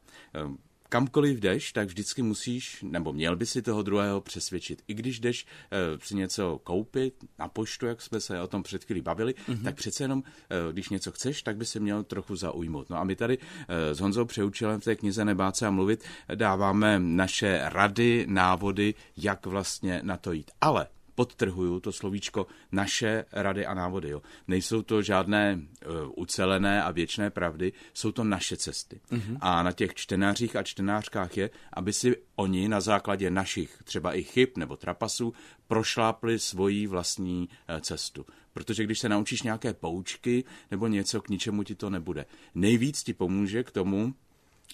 Kamkoliv 0.88 1.40
jdeš, 1.40 1.72
tak 1.72 1.88
vždycky 1.88 2.22
musíš, 2.22 2.82
nebo 2.82 3.12
měl 3.12 3.36
by 3.36 3.46
si 3.46 3.62
toho 3.62 3.82
druhého 3.82 4.20
přesvědčit. 4.20 4.82
I 4.88 4.94
když 4.94 5.20
jdeš 5.20 5.46
e, 5.46 6.06
si 6.06 6.16
něco 6.16 6.60
koupit 6.64 7.24
na 7.38 7.48
poštu, 7.48 7.86
jak 7.86 8.02
jsme 8.02 8.20
se 8.20 8.40
o 8.40 8.46
tom 8.46 8.62
před 8.62 8.84
chvílí 8.84 9.00
bavili, 9.00 9.34
mm-hmm. 9.34 9.62
tak 9.64 9.74
přece 9.74 10.04
jenom, 10.04 10.22
e, 10.50 10.72
když 10.72 10.88
něco 10.88 11.12
chceš, 11.12 11.42
tak 11.42 11.56
by 11.56 11.64
se 11.64 11.80
měl 11.80 12.02
trochu 12.02 12.36
zaujmout. 12.36 12.90
No 12.90 12.96
a 12.96 13.04
my 13.04 13.16
tady 13.16 13.38
e, 13.68 13.94
s 13.94 14.00
Honzou 14.00 14.24
Přeučilem 14.24 14.80
v 14.80 14.84
té 14.84 14.96
knize 14.96 15.24
Nebát 15.24 15.56
se 15.56 15.66
a 15.66 15.70
mluvit 15.70 16.04
dáváme 16.34 16.98
naše 16.98 17.60
rady, 17.64 18.26
návody, 18.28 18.94
jak 19.16 19.46
vlastně 19.46 20.00
na 20.04 20.16
to 20.16 20.32
jít. 20.32 20.50
Ale 20.60 20.86
podtrhuju 21.18 21.80
to 21.80 21.92
slovíčko 21.92 22.46
naše 22.72 23.24
rady 23.32 23.66
a 23.66 23.74
návody. 23.74 24.08
Jo. 24.08 24.22
Nejsou 24.48 24.82
to 24.82 25.02
žádné 25.02 25.58
uh, 25.58 25.94
ucelené 26.16 26.82
a 26.82 26.90
věčné 26.90 27.30
pravdy, 27.30 27.72
jsou 27.94 28.12
to 28.12 28.24
naše 28.24 28.56
cesty. 28.56 29.00
Mm-hmm. 29.10 29.38
A 29.40 29.62
na 29.62 29.72
těch 29.72 29.94
čtenářích 29.94 30.56
a 30.56 30.62
čtenářkách 30.62 31.36
je, 31.36 31.50
aby 31.72 31.92
si 31.92 32.16
oni 32.36 32.68
na 32.68 32.80
základě 32.80 33.30
našich 33.30 33.82
třeba 33.84 34.14
i 34.14 34.22
chyb 34.22 34.48
nebo 34.56 34.76
trapasů 34.76 35.34
prošlápli 35.66 36.38
svoji 36.38 36.86
vlastní 36.86 37.48
uh, 37.48 37.80
cestu. 37.80 38.26
Protože 38.52 38.84
když 38.84 38.98
se 38.98 39.08
naučíš 39.08 39.42
nějaké 39.42 39.74
poučky 39.74 40.44
nebo 40.70 40.86
něco, 40.86 41.20
k 41.20 41.28
ničemu 41.28 41.62
ti 41.62 41.74
to 41.74 41.90
nebude. 41.90 42.26
Nejvíc 42.54 43.02
ti 43.02 43.14
pomůže 43.14 43.64
k 43.64 43.70
tomu, 43.70 44.14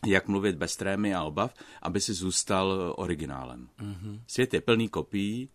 jak 0.06 0.28
mluvit 0.28 0.56
bez 0.56 0.76
trémy 0.76 1.14
a 1.14 1.24
obav, 1.24 1.54
aby 1.82 2.00
si 2.00 2.12
zůstal 2.12 2.94
originálem. 2.96 3.68
Mm-hmm. 3.80 4.20
Svět 4.26 4.54
je 4.54 4.60
plný 4.60 4.88
kopií, 4.88 5.48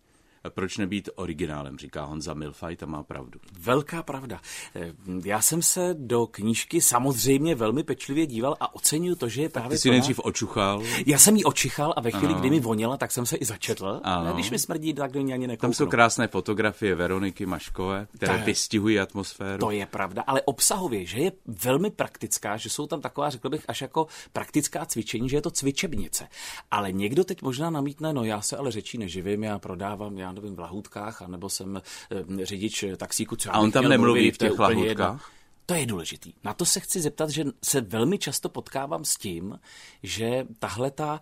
proč 0.49 0.77
nebýt 0.77 1.09
originálem, 1.15 1.77
říká 1.77 2.03
Honza 2.03 2.33
Milfajt 2.33 2.83
a 2.83 2.85
má 2.85 3.03
pravdu. 3.03 3.39
Velká 3.59 4.03
pravda. 4.03 4.41
Eh, 4.75 4.93
Já 5.25 5.41
jsem 5.41 5.61
se 5.61 5.95
do 5.99 6.27
knížky 6.27 6.81
samozřejmě 6.81 7.55
velmi 7.55 7.83
pečlivě 7.83 8.25
díval 8.25 8.55
a 8.59 8.75
oceňuju 8.75 9.15
to, 9.15 9.29
že 9.29 9.41
je 9.41 9.49
právě 9.49 9.69
Ty 9.69 9.77
jsi 9.77 9.89
plná- 9.89 9.91
nejdřív 9.91 10.19
očuchal, 10.23 10.83
Já 11.05 11.17
jsem 11.17 11.35
ji 11.35 11.43
očichal 11.43 11.93
a 11.97 12.01
ve 12.01 12.11
chvíli, 12.11 12.33
Ano. 12.33 12.39
kdy 12.39 12.49
mi 12.49 12.59
voněla, 12.59 12.97
tak 12.97 13.11
jsem 13.11 13.25
se 13.25 13.37
i 13.37 13.45
začetl. 13.45 13.99
Ano. 14.03 14.29
A 14.29 14.33
když 14.33 14.51
mi 14.51 14.59
smrdí, 14.59 14.93
tak 14.93 15.11
do 15.11 15.21
ní 15.21 15.33
ani 15.33 15.47
nekouknu. 15.47 15.61
tam 15.61 15.73
jsou 15.73 15.87
krásné 15.87 16.27
fotografie 16.27 16.95
Veroniky 16.95 17.45
Maškové, 17.45 18.07
které 18.15 18.37
Tak. 18.37 18.45
vystihují 18.45 18.99
atmosféru. 18.99 19.59
To 19.59 19.71
je 19.71 19.85
pravda, 19.85 20.23
ale 20.27 20.41
obsahově, 20.41 21.05
že 21.05 21.19
je 21.19 21.31
velmi 21.45 21.91
praktická, 21.91 22.57
že 22.57 22.69
jsou 22.69 22.87
tam 22.87 23.01
taková, 23.01 23.29
řekl 23.29 23.49
bych, 23.49 23.65
až 23.67 23.81
jako 23.81 24.07
praktická 24.33 24.85
cvičení, 24.85 25.29
že 25.29 25.37
je 25.37 25.41
to 25.41 25.51
cvičebnice. 25.51 26.27
Ale 26.71 26.91
někdo 26.91 27.23
teď 27.23 27.41
možná 27.41 27.69
namítne, 27.69 28.13
no 28.13 28.23
já 28.23 28.41
se 28.41 28.57
ale 28.57 28.71
řečí 28.71 28.97
neživím, 28.97 29.43
já 29.43 29.59
prodávám, 29.59 30.17
já 30.17 30.28
já 30.29 30.33
nevím, 30.33 30.55
v 30.55 30.59
lahůdkách, 30.59 31.21
anebo 31.21 31.49
jsem 31.49 31.81
eh, 32.11 32.45
řidič 32.45 32.85
taxíku, 32.97 33.35
co 33.35 33.55
A 33.55 33.59
on 33.59 33.71
tam 33.71 33.87
nemluví 33.87 34.31
v 34.31 34.37
těch 34.37 34.59
lahůdkách? 34.59 35.31
To 35.65 35.73
je 35.73 35.85
důležitý. 35.85 36.33
Na 36.43 36.53
to 36.53 36.65
se 36.65 36.79
chci 36.79 37.01
zeptat, 37.01 37.29
že 37.29 37.45
se 37.63 37.81
velmi 37.81 38.17
často 38.17 38.49
potkávám 38.49 39.05
s 39.05 39.15
tím, 39.15 39.59
že 40.03 40.45
tahle 40.59 40.91
ta, 40.91 41.19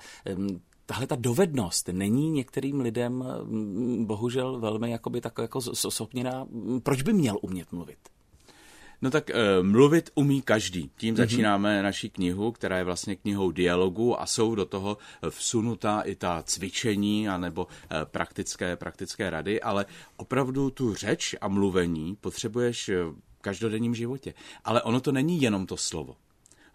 tahle 0.86 1.08
ta 1.08 1.16
dovednost 1.16 1.88
není 1.88 2.32
některým 2.32 2.80
lidem 2.80 3.24
mm, 3.44 4.06
bohužel 4.06 4.60
velmi 4.60 4.92
jakoby 4.92 5.22
tak 5.22 5.34
jako 5.42 5.62
zosopněná. 5.62 6.48
Proč 6.84 7.02
by 7.02 7.14
měl 7.14 7.38
umět 7.42 7.72
mluvit? 7.72 7.98
No 9.02 9.12
tak 9.12 9.30
e, 9.30 9.34
mluvit 9.62 10.10
umí 10.16 10.42
každý. 10.42 10.92
Tím 10.98 11.14
Mhm. 11.14 11.18
začínáme 11.18 11.84
naši 11.84 12.10
knihu, 12.10 12.52
která 12.52 12.78
je 12.78 12.84
vlastně 12.84 13.16
knihou 13.16 13.52
dialogu 13.52 14.22
a 14.22 14.26
jsou 14.26 14.56
do 14.56 14.66
toho 14.66 14.98
vsunutá 15.30 16.02
i 16.02 16.16
ta 16.16 16.44
cvičení 16.44 17.30
anebo 17.30 17.68
e, 17.92 18.06
praktické, 18.06 18.76
praktické 18.76 19.30
rady, 19.30 19.62
ale 19.62 19.86
opravdu 20.18 20.70
tu 20.70 20.94
řeč 20.94 21.36
a 21.42 21.48
mluvení 21.48 22.16
potřebuješ 22.22 22.90
v 22.90 23.16
každodenním 23.42 23.96
životě. 23.96 24.34
Ale 24.64 24.82
ono 24.82 25.00
to 25.00 25.12
není 25.12 25.42
jenom 25.42 25.66
to 25.66 25.78
slovo. 25.78 26.16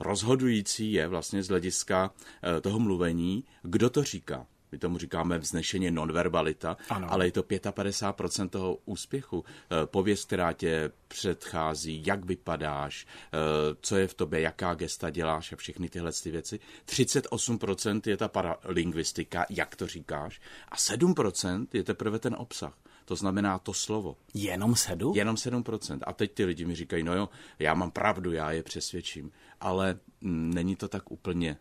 Rozhodující 0.00 0.92
je 0.92 1.08
vlastně 1.08 1.42
z 1.42 1.48
hlediska 1.48 2.10
e, 2.56 2.60
toho 2.60 2.78
mluvení, 2.78 3.44
kdo 3.62 3.90
to 3.90 4.02
říká. 4.02 4.46
My 4.72 4.78
tomu 4.78 4.98
říkáme 4.98 5.38
vznešeně 5.38 5.90
nonverbalita, 5.90 6.76
Ano. 6.90 7.12
ale 7.12 7.26
je 7.26 7.32
to 7.32 7.42
55% 7.42 8.48
toho 8.48 8.78
úspěchu. 8.84 9.44
Eh, 9.82 9.86
Pověst, 9.86 10.24
která 10.24 10.52
tě 10.52 10.90
předchází, 11.08 12.02
jak 12.06 12.24
vypadáš, 12.24 13.06
eh, 13.06 13.38
co 13.80 13.96
je 13.96 14.08
v 14.08 14.14
tobě, 14.14 14.40
jaká 14.40 14.74
gesta 14.74 15.10
děláš 15.10 15.52
a 15.52 15.56
všechny 15.56 15.88
tyhle 15.88 16.12
ty 16.22 16.30
věci. 16.30 16.60
38% 16.84 18.06
je 18.10 18.16
ta 18.16 18.28
paralingvistika, 18.28 19.46
jak 19.50 19.76
to 19.76 19.86
říkáš, 19.86 20.40
a 20.68 20.76
7% 20.76 21.74
je 21.74 21.82
teprve 21.84 22.18
ten 22.18 22.34
obsah. 22.38 22.78
To 23.04 23.16
znamená 23.16 23.58
to 23.58 23.72
slovo. 23.74 24.16
Jenom 24.34 24.76
sedu? 24.76 25.12
Jenom 25.16 25.36
7%. 25.36 25.98
A 26.06 26.12
teď 26.12 26.32
ty 26.32 26.44
lidi 26.44 26.64
mi 26.64 26.74
říkají, 26.74 27.02
no 27.02 27.14
jo, 27.14 27.28
já 27.58 27.74
mám 27.74 27.90
pravdu, 27.90 28.32
já 28.32 28.52
je 28.52 28.62
přesvědčím. 28.62 29.30
Ale 29.60 29.98
mm, 30.20 30.54
není 30.54 30.76
to 30.76 30.88
tak 30.88 31.10
úplně 31.10 31.56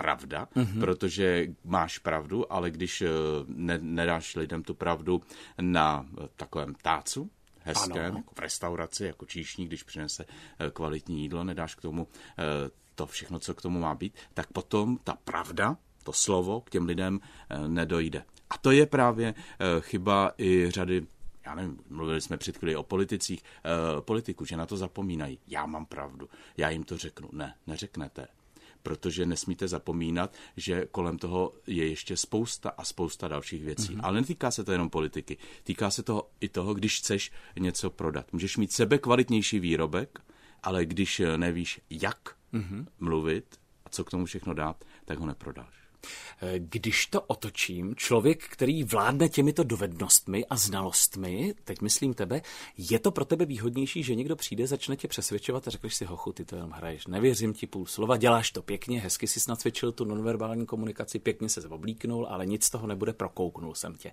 pravda, 0.00 0.48
mm-hmm. 0.56 0.80
protože 0.80 1.46
máš 1.64 1.98
pravdu, 1.98 2.52
ale 2.52 2.70
když 2.70 3.02
eh, 3.02 3.08
ne, 3.46 3.78
nedáš 3.82 4.36
lidem 4.36 4.62
tu 4.62 4.74
pravdu 4.74 5.22
na 5.60 6.06
eh, 6.06 6.28
takovém 6.36 6.74
tácu, 6.74 7.30
hezkém, 7.60 8.04
Ano. 8.04 8.16
jako 8.18 8.34
v 8.34 8.38
restauraci, 8.38 9.04
jako 9.04 9.26
číšník, 9.26 9.68
když 9.68 9.82
přinese 9.82 10.24
eh, 10.24 10.70
kvalitní 10.70 11.22
jídlo, 11.22 11.44
nedáš 11.44 11.74
k 11.74 11.80
tomu 11.80 12.08
to 12.94 13.06
všechno, 13.06 13.38
co 13.38 13.54
k 13.54 13.62
tomu 13.62 13.80
má 13.80 13.94
být, 13.94 14.14
tak 14.34 14.46
potom 14.46 14.98
ta 15.04 15.16
pravda, 15.24 15.76
to 16.02 16.12
slovo 16.12 16.60
k 16.60 16.70
těm 16.70 16.86
lidem 16.86 17.20
nedojde. 17.66 18.24
A 18.50 18.58
to 18.58 18.70
je 18.70 18.86
právě 18.86 19.34
chyba 19.80 20.32
i 20.38 20.70
řady 20.70 21.06
já 21.46 21.54
nevím, 21.54 21.80
mluvili 21.88 22.20
jsme 22.20 22.36
před 22.36 22.56
chvíli 22.56 22.76
o 22.76 22.82
politicích, 22.82 23.42
eh, 23.44 24.00
politiku, 24.00 24.44
že 24.44 24.56
na 24.56 24.66
to 24.66 24.76
zapomínají. 24.76 25.38
Já 25.46 25.66
mám 25.66 25.86
pravdu, 25.86 26.28
já 26.56 26.70
jim 26.70 26.84
to 26.84 26.98
řeknu. 26.98 27.28
Ne, 27.32 27.54
neřeknete 27.66 28.26
protože 28.82 29.26
nesmíte 29.26 29.68
zapomínat, 29.68 30.34
že 30.56 30.86
kolem 30.90 31.18
toho 31.18 31.54
je 31.66 31.88
ještě 31.88 32.16
spousta 32.16 32.70
a 32.70 32.84
spousta 32.84 33.28
dalších 33.28 33.64
věcí. 33.64 33.96
Mm-hmm. 33.96 34.00
Ale 34.02 34.20
netýká 34.20 34.50
se 34.50 34.64
to 34.64 34.72
jenom 34.72 34.90
politiky. 34.90 35.36
Týká 35.64 35.90
se 35.90 36.02
toho 36.02 36.30
i 36.40 36.48
toho, 36.48 36.74
když 36.74 36.98
chceš 36.98 37.32
něco 37.58 37.90
prodat. 37.90 38.32
Můžeš 38.32 38.56
mít 38.56 38.72
sebe 38.72 38.98
kvalitnější 38.98 39.60
výrobek, 39.60 40.20
ale 40.62 40.84
když 40.84 41.22
nevíš, 41.36 41.80
jak 41.90 42.36
mm-hmm. 42.52 42.86
mluvit 43.00 43.60
a 43.84 43.88
co 43.88 44.04
k 44.04 44.10
tomu 44.10 44.24
všechno 44.24 44.54
dát, 44.54 44.84
tak 45.04 45.18
ho 45.18 45.26
neprodáš. 45.26 45.74
Když 46.58 47.06
to 47.06 47.20
otočím, 47.20 47.96
člověk, 47.96 48.44
který 48.44 48.84
vládne 48.84 49.28
těmito 49.28 49.64
dovednostmi 49.64 50.46
a 50.46 50.56
znalostmi, 50.56 51.54
teď 51.64 51.80
myslím 51.80 52.14
tebe, 52.14 52.42
je 52.78 52.98
to 52.98 53.10
pro 53.10 53.24
tebe 53.24 53.44
výhodnější, 53.46 54.02
že 54.02 54.14
někdo 54.14 54.36
přijde, 54.36 54.66
začne 54.66 54.96
tě 54.96 55.08
přesvědčovat 55.08 55.68
a 55.68 55.70
řekneš 55.70 55.94
si, 55.94 56.04
hochu, 56.04 56.32
ty 56.32 56.44
to 56.44 56.56
jenom 56.56 56.70
hraješ, 56.70 57.06
nevěřím 57.06 57.54
ti 57.54 57.66
půl 57.66 57.86
slova, 57.86 58.16
děláš 58.16 58.50
to 58.50 58.62
pěkně, 58.62 59.00
hezky 59.00 59.26
jsi 59.26 59.40
nacvičil 59.48 59.92
tu 59.92 60.04
nonverbální 60.04 60.66
komunikaci, 60.66 61.18
pěkně 61.18 61.48
se 61.48 61.68
oblíknul, 61.68 62.26
ale 62.30 62.46
nic 62.46 62.64
z 62.64 62.70
toho 62.70 62.86
nebude, 62.86 63.12
prokouknul 63.12 63.74
jsem 63.74 63.94
tě. 63.94 64.12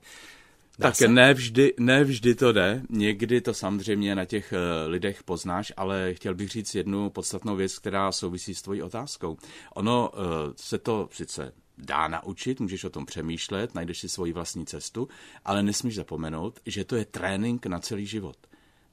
Dá 0.79 0.88
Tak 0.88 0.96
se? 0.96 1.34
vždy, 1.34 1.74
ne 1.79 2.03
vždy 2.03 2.36
to 2.36 2.51
jde. 2.51 2.81
Někdy 2.89 3.41
to 3.41 3.53
samozřejmě 3.53 4.15
na 4.15 4.25
těch 4.25 4.53
eh, 4.53 4.88
lidech 4.88 5.24
poznáš, 5.24 5.74
ale 5.77 6.13
chtěl 6.13 6.36
bych 6.36 6.50
říct 6.50 6.75
jednu 6.75 7.10
podstatnou 7.10 7.55
věc, 7.55 7.79
která 7.79 8.12
souvisí 8.12 8.55
s 8.55 8.62
tvojí 8.62 8.81
otázkou. 8.81 9.38
Ono 9.75 10.12
eh, 10.13 10.17
se 10.55 10.77
to 10.77 11.10
sice 11.12 11.53
dá 11.77 12.07
naučit, 12.07 12.60
můžeš 12.60 12.84
o 12.84 12.89
tom 12.89 13.05
přemýšlet, 13.05 13.75
najdeš 13.75 14.00
si 14.00 14.10
svoji 14.10 14.34
vlastní 14.34 14.65
cestu, 14.65 15.07
ale 15.46 15.63
nesmíš 15.63 15.96
zapomenout, 15.96 16.60
že 16.65 16.86
to 16.86 16.96
je 16.96 17.05
trénink 17.05 17.65
na 17.65 17.79
celý 17.79 18.05
život. 18.05 18.38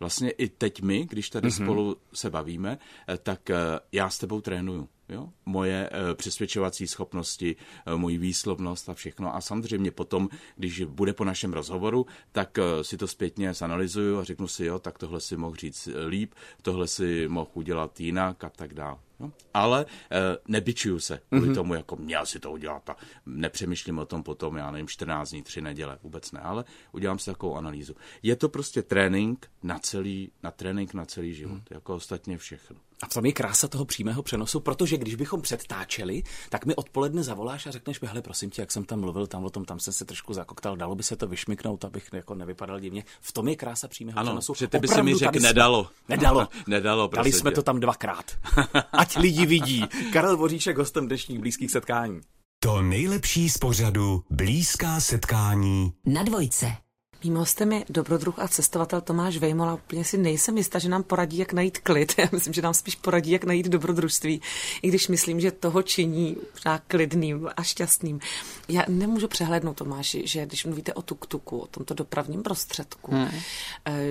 Vlastně 0.01 0.31
i 0.31 0.49
teď 0.49 0.83
my, 0.83 1.07
když 1.11 1.31
tady 1.31 1.49
mm-hmm. 1.49 1.65
spolu 1.65 1.97
se 2.15 2.31
bavíme, 2.31 2.79
eh, 3.09 3.19
tak 3.19 3.51
já 3.93 4.11
s 4.11 4.19
tebou 4.19 4.41
trénuju. 4.41 4.89
Jo? 5.09 5.29
Moje 5.47 5.91
eh, 5.93 6.15
přesvědčovací 6.15 6.87
schopnosti, 6.87 7.57
eh, 7.87 7.97
moji 7.97 8.19
výslovnost 8.19 8.89
a 8.89 8.95
všechno. 8.95 9.37
A 9.37 9.41
samozřejmě 9.41 9.91
potom, 9.91 10.29
když 10.57 10.83
bude 10.83 11.13
po 11.13 11.25
našem 11.25 11.53
rozhovoru, 11.53 12.07
tak 12.33 12.59
eh, 12.59 12.85
si 12.85 12.97
to 12.97 13.09
zpětně 13.09 13.55
zanalizuju 13.55 14.19
a 14.19 14.25
řeknu 14.25 14.49
si, 14.49 14.65
jo, 14.65 14.79
tak 14.79 14.99
tohle 14.99 15.21
si 15.21 15.37
mohl 15.37 15.57
říct 15.57 15.89
líp, 16.09 16.35
tohle 16.63 16.87
si 16.87 17.29
mohl 17.29 17.51
udělat 17.55 18.01
jinak 18.01 18.45
a 18.45 18.51
tak 18.51 18.75
dále. 18.75 18.99
Jo? 19.21 19.33
Ale 19.55 19.87
eh, 20.11 20.19
nebyčuju 20.49 21.01
se 21.01 21.21
kvůli 21.29 21.49
mm-hmm. 21.49 21.55
tomu, 21.55 21.75
jako 21.75 21.97
měl 21.97 22.27
si 22.27 22.41
to 22.41 22.53
udělat 22.53 22.91
a 22.91 22.97
nepřemýšlím 23.27 23.99
o 23.99 24.07
tom 24.07 24.23
potom, 24.23 24.57
já 24.57 24.71
nevím, 24.71 24.89
14 24.89 25.31
dní, 25.31 25.43
3 25.43 25.61
neděle, 25.61 25.99
vůbec 26.03 26.33
ne, 26.33 26.41
ale 26.41 26.65
udělám 26.93 27.19
si 27.19 27.27
takovou 27.27 27.57
analýzu. 27.57 27.95
Je 28.23 28.37
to 28.37 28.49
prostě 28.49 28.83
trénink 28.83 29.51
na 29.63 29.79
celý, 29.79 30.33
na 30.43 30.51
trénink 30.51 30.95
na 30.95 31.05
celý 31.05 31.35
život, 31.35 31.55
mm. 31.55 31.63
jako 31.71 31.95
ostatně 31.95 32.39
všechno. 32.39 32.77
A 33.03 33.07
v 33.07 33.15
tom 33.15 33.27
je 33.27 33.33
krása 33.33 33.69
toho 33.69 33.85
přímého 33.85 34.23
přenosu, 34.23 34.61
protože 34.61 34.97
když 34.97 35.15
bychom 35.15 35.43
předtáčeli, 35.43 36.23
tak 36.49 36.67
mi 36.67 36.75
odpoledne 36.75 37.23
zavoláš 37.23 37.67
a 37.67 37.71
řekneš 37.71 38.01
mi, 38.01 38.09
hele, 38.09 38.23
prosím 38.23 38.51
tě, 38.51 38.63
jak 38.63 38.73
jsem 38.73 38.85
tam 38.85 39.01
mluvil, 39.01 39.27
tam 39.27 39.45
o 39.45 39.51
tom, 39.51 39.65
tam 39.65 39.81
jsem 39.81 39.93
se 39.93 40.05
trošku 40.05 40.35
zakoktal, 40.35 40.77
dalo 40.77 40.95
by 40.95 41.03
se 41.03 41.17
to 41.17 41.27
vyšmiknout, 41.27 41.85
abych 41.85 42.09
jako 42.13 42.35
nevypadal 42.35 42.81
divně. 42.81 43.05
V 43.21 43.33
tom 43.33 43.49
je 43.49 43.57
krása 43.57 43.89
přímého 43.89 44.19
Ano, 44.19 44.31
přenosu. 44.31 44.55
že 44.55 44.69
ty 44.69 44.79
by 44.79 44.89
si 44.89 45.03
mi 45.03 45.15
řekl, 45.15 45.41
nedalo. 45.41 45.91
Nedalo. 46.09 46.49
Nedalo, 46.67 47.11
Dali 47.15 47.33
jsme 47.33 47.51
tě. 47.51 47.55
to 47.55 47.63
tam 47.63 47.81
dvakrát. 47.81 48.25
Ať 49.05 49.17
lidi 49.17 49.47
vidí. 49.47 49.85
Karel 50.13 50.37
Voříček, 50.37 50.77
hostem 50.79 51.07
dnešních 51.07 51.39
blízkých 51.39 51.71
setkání. 51.71 52.21
To 52.63 52.83
nejlepší 52.83 53.51
z 53.51 53.59
pořadu 53.59 54.25
Blízká 54.31 55.01
setkání 55.01 55.93
Na 56.07 56.23
dvojce. 56.23 56.77
Mým 57.25 57.37
hostem 57.37 57.73
je 57.73 57.85
dobrodruh 57.89 58.39
a 58.39 58.49
cestovatel 58.49 59.01
Tomáš 59.01 59.37
Vejmola. 59.37 59.75
Úplně 59.75 60.05
si 60.05 60.19
nejsem 60.19 60.57
jistá, 60.57 60.79
že 60.79 60.89
nám 60.89 61.03
poradí, 61.03 61.39
jak 61.39 61.53
najít 61.53 61.79
klid. 61.79 62.15
Já 62.19 62.29
myslím, 62.33 62.53
že 62.55 62.63
nám 62.63 62.75
spíš 62.75 62.97
poradí, 62.97 63.31
jak 63.31 63.45
najít 63.45 63.69
dobrodružství. 63.69 64.41
I 64.83 64.89
když 64.89 65.09
myslím, 65.09 65.41
že 65.41 65.51
toho 65.51 65.83
činí 65.83 66.37
možná 66.55 66.79
klidným 66.79 67.49
a 67.57 67.63
šťastným. 67.63 68.21
Já 68.69 68.83
nemůžu 68.89 69.29
přehlednout, 69.29 69.77
Tomáši, 69.77 70.27
že 70.27 70.47
když 70.47 70.65
mluvíte 70.65 70.95
o 70.95 71.03
tuk-tuku, 71.03 71.59
o 71.59 71.67
tomto 71.67 71.95
dopravním 71.95 72.43
prostředku, 72.43 73.13
hmm. 73.13 73.29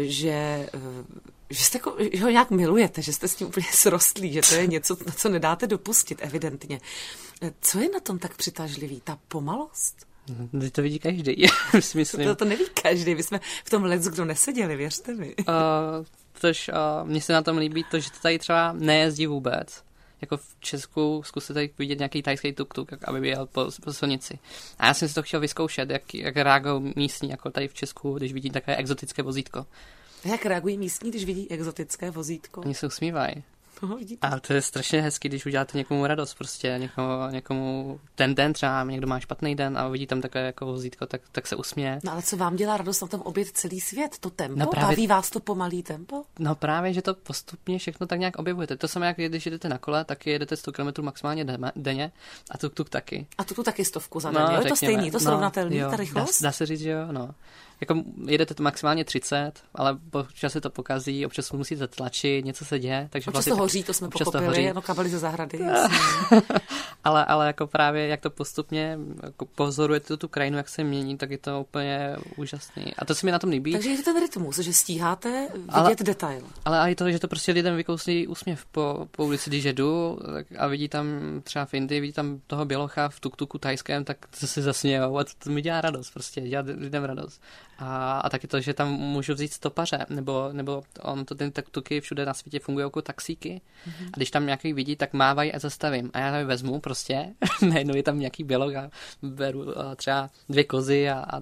že 0.01 0.29
eh, 0.29 0.69
že, 1.53 1.63
jste, 1.63 1.77
jako- 1.77 1.95
že 2.13 2.23
ho 2.23 2.29
nějak 2.29 2.51
milujete, 2.51 3.01
že 3.01 3.13
jste 3.13 3.27
s 3.27 3.35
tím 3.35 3.47
úplně 3.47 3.67
srostlí, 3.71 4.33
že 4.33 4.41
to 4.41 4.55
je 4.55 4.67
něco, 4.67 4.97
na 5.05 5.11
co 5.11 5.29
nedáte 5.29 5.67
dopustit, 5.67 6.19
evidentně. 6.21 6.81
Eh, 7.41 7.53
Co 7.61 7.79
je 7.79 7.89
na 7.89 7.99
tom 7.99 8.19
tak 8.19 8.37
přitažlivý? 8.37 9.01
Ta 9.03 9.17
pomalost? 9.27 9.95
Teď 10.59 10.73
to 10.73 10.81
vidí 10.81 10.99
každý, 10.99 11.47
si 11.79 11.97
myslím. 11.97 12.27
To, 12.27 12.35
to 12.35 12.45
neví 12.45 12.65
každý, 12.81 13.15
my 13.15 13.23
jsme 13.23 13.39
v 13.65 13.69
tom 13.69 13.83
let's 13.83 14.07
kdo 14.07 14.25
neseděli, 14.25 14.75
věřte 14.75 15.13
mi. 15.13 15.35
Uh, 15.35 16.05
tož 16.41 16.69
uh, 16.69 17.09
mně 17.09 17.21
se 17.21 17.33
na 17.33 17.41
tom 17.41 17.57
líbí 17.57 17.85
to, 17.91 17.99
že 17.99 18.11
to 18.11 18.19
tady 18.21 18.39
třeba 18.39 18.73
nejezdí 18.73 19.27
vůbec. 19.27 19.83
Jako 20.21 20.37
v 20.37 20.55
Česku 20.59 21.23
zkuste 21.25 21.53
tady 21.53 21.69
vidět 21.77 21.99
nějaký 21.99 22.23
tajský 22.23 22.53
tuk-tuk, 22.53 22.97
aby 23.03 23.27
jel 23.27 23.45
po, 23.45 23.69
po 23.83 23.93
silnici. 23.93 24.39
A 24.79 24.87
já 24.87 24.93
jsem 24.93 25.07
si 25.07 25.13
to 25.15 25.23
chtěl 25.23 25.39
vyzkoušet, 25.39 25.89
jak, 25.89 26.13
jak 26.13 26.35
reagují 26.35 26.93
místní, 26.95 27.29
jako 27.29 27.51
tady 27.51 27.67
v 27.67 27.73
Česku, 27.73 28.13
když 28.13 28.33
vidí 28.33 28.49
takové 28.49 28.77
exotické 28.77 29.23
vozítko. 29.23 29.65
Jak 30.25 30.45
reagují 30.45 30.77
místní, 30.77 31.09
když 31.09 31.25
vidí 31.25 31.51
exotické 31.51 32.11
vozítko? 32.11 32.61
Oni 32.61 32.73
se 32.73 32.87
usmívají. 32.87 33.43
No. 33.81 33.97
A 34.21 34.39
to 34.39 34.53
je 34.53 34.61
strašně 34.61 35.01
hezký, 35.01 35.29
když 35.29 35.45
uděláte 35.45 35.77
někomu 35.77 36.05
radost, 36.05 36.33
prostě 36.33 36.75
někomu, 36.77 37.07
někomu 37.31 37.99
ten 38.15 38.35
den 38.35 38.53
třeba, 38.53 38.83
někdo 38.83 39.07
má 39.07 39.19
špatný 39.19 39.55
den 39.55 39.77
a 39.77 39.87
vidí 39.87 40.07
tam 40.07 40.21
takové 40.21 40.43
jako 40.45 40.65
vozítko, 40.65 41.05
tak, 41.05 41.21
tak 41.31 41.47
se 41.47 41.55
usměje. 41.55 41.99
No 42.03 42.11
ale 42.11 42.21
co 42.21 42.37
vám 42.37 42.55
dělá 42.55 42.77
radost 42.77 43.01
na 43.01 43.07
tom 43.07 43.21
obět 43.21 43.47
celý 43.47 43.81
svět? 43.81 44.17
To 44.19 44.29
tempo? 44.29 44.59
No 44.59 44.67
právě- 44.67 44.87
Baví 44.95 45.07
vás 45.07 45.29
to 45.29 45.39
pomalý 45.39 45.83
tempo? 45.83 46.23
No 46.39 46.55
právě, 46.55 46.93
že 46.93 47.01
to 47.01 47.13
postupně 47.13 47.79
všechno 47.79 48.07
tak 48.07 48.19
nějak 48.19 48.35
objevujete. 48.39 48.77
To 48.77 48.87
samé, 48.87 49.07
jak 49.07 49.17
když 49.17 49.45
jedete 49.45 49.69
na 49.69 49.77
kole, 49.77 50.05
tak 50.05 50.27
jedete 50.27 50.55
100 50.57 50.71
km 50.71 51.01
maximálně 51.01 51.45
denně 51.75 52.11
a 52.51 52.57
tuk 52.57 52.73
tuk 52.73 52.89
taky. 52.89 53.27
A 53.37 53.43
tu 53.43 53.53
tu 53.53 53.63
taky 53.63 53.85
stovku 53.85 54.19
za 54.19 54.31
den, 54.31 54.41
jo? 54.41 54.51
Je 54.51 54.61
to 54.63 54.69
No, 54.69 54.75
stejný, 54.75 55.11
to 55.11 55.17
No, 55.17 55.19
srovnatelný, 55.23 55.77
jo, 55.77 55.85
ta 55.85 55.91
Dá, 55.91 55.97
rychlost? 55.97 56.41
dá, 56.41 56.51
se 56.51 56.65
říct, 56.65 56.79
že 56.81 56.89
jo, 56.89 57.11
no. 57.11 57.29
Jako 57.81 58.03
jedete 58.27 58.53
to 58.53 58.63
maximálně 58.63 59.05
30, 59.05 59.51
ale 59.75 59.97
občas 60.11 60.53
se 60.53 60.61
to 60.61 60.69
pokazí, 60.69 61.25
občas 61.25 61.51
musíte 61.51 61.87
tlačit, 61.87 62.45
něco 62.45 62.65
se 62.65 62.79
děje, 62.79 63.07
takže 63.11 63.29
Občas 63.29 63.33
vlastně 63.33 63.51
to 63.51 63.57
kouří, 63.57 63.83
to 63.83 63.93
jsme 63.93 64.07
občas 64.07 64.25
to 64.25 64.31
pochopili, 64.31 64.47
hoří. 64.47 64.69
ano, 64.69 64.81
kabely 64.81 65.09
ze 65.09 65.19
zahrady. 65.19 65.59
ale, 67.03 67.25
ale 67.25 67.47
jako 67.47 67.67
právě 67.67 68.07
jak 68.07 68.21
to 68.21 68.29
postupně 68.29 68.97
jako 69.23 69.45
pozorujete 69.45 70.07
tu, 70.07 70.17
tu 70.17 70.27
krajinu, 70.27 70.57
jak 70.57 70.69
se 70.69 70.83
mění, 70.83 71.17
tak 71.17 71.31
je 71.31 71.37
to 71.37 71.61
úplně 71.61 72.15
úžasný. 72.37 72.93
A 72.97 73.05
to 73.05 73.15
se 73.15 73.25
mi 73.25 73.31
na 73.31 73.39
tom 73.39 73.49
líbí. 73.49 73.71
Takže 73.71 73.89
je 73.89 73.97
to 73.97 74.03
ten 74.03 74.21
rytmus, 74.21 74.57
že 74.59 74.73
stíháte 74.73 75.47
vidět 75.53 75.69
Ale- 75.69 75.95
detail. 76.03 76.41
Ale 76.65 76.91
i 76.91 76.95
to, 76.95 77.11
že 77.11 77.19
to 77.19 77.27
prostě 77.27 77.51
lidem 77.51 77.75
vykouslí 77.75 78.27
úsměv 78.27 78.65
po, 78.65 79.07
po 79.11 79.25
ulici, 79.25 79.49
když 79.49 79.63
jedu 79.63 80.19
tak 80.33 80.45
a 80.57 80.67
vidí 80.67 80.89
tam 80.89 81.05
třeba 81.43 81.65
v 81.65 81.73
Indii, 81.73 82.01
vidí 82.01 82.13
tam 82.13 82.39
toho 82.47 82.65
bělocha 82.65 83.09
v 83.09 83.19
tuk-tuku 83.19 83.59
tajském, 83.59 84.03
tak 84.03 84.17
se 84.31 84.47
si 84.47 84.61
zasmějou 84.61 85.17
a 85.17 85.23
to, 85.23 85.31
to 85.43 85.49
mi 85.49 85.61
dělá 85.61 85.81
radost, 85.81 86.11
prostě 86.11 86.41
dělá 86.41 86.63
lidem 86.77 87.03
radost. 87.03 87.41
A, 87.79 88.19
a 88.19 88.29
taky 88.29 88.47
to, 88.47 88.61
že 88.61 88.73
tam 88.73 88.91
můžu 88.91 89.33
vzít 89.33 89.53
stopaře, 89.53 90.05
nebo, 90.09 90.49
nebo 90.51 90.83
on 91.01 91.25
to, 91.25 91.35
ten 91.35 91.51
tuk-tuky 91.51 92.01
všude 92.01 92.25
na 92.25 92.33
světě 92.33 92.59
fungují 92.59 92.85
jako 92.85 93.01
taxíky. 93.01 93.61
Mm-hmm. 93.87 94.07
A 94.13 94.15
když 94.15 94.31
tam 94.31 94.45
nějaký 94.45 94.73
vidí, 94.73 94.95
tak 94.95 95.13
mávají 95.13 95.53
a 95.53 95.59
zastavím. 95.59 96.11
A 96.13 96.19
já 96.19 96.37
je 96.37 96.45
vezmu 96.45 96.79
prostě, 96.79 97.33
najednou 97.69 97.95
je 97.95 98.03
tam 98.03 98.19
nějaký 98.19 98.43
bělok 98.43 98.75
a 98.75 98.89
beru 99.21 99.79
a 99.79 99.95
třeba 99.95 100.29
dvě 100.49 100.63
kozy 100.63 101.09
a, 101.09 101.19
a, 101.19 101.37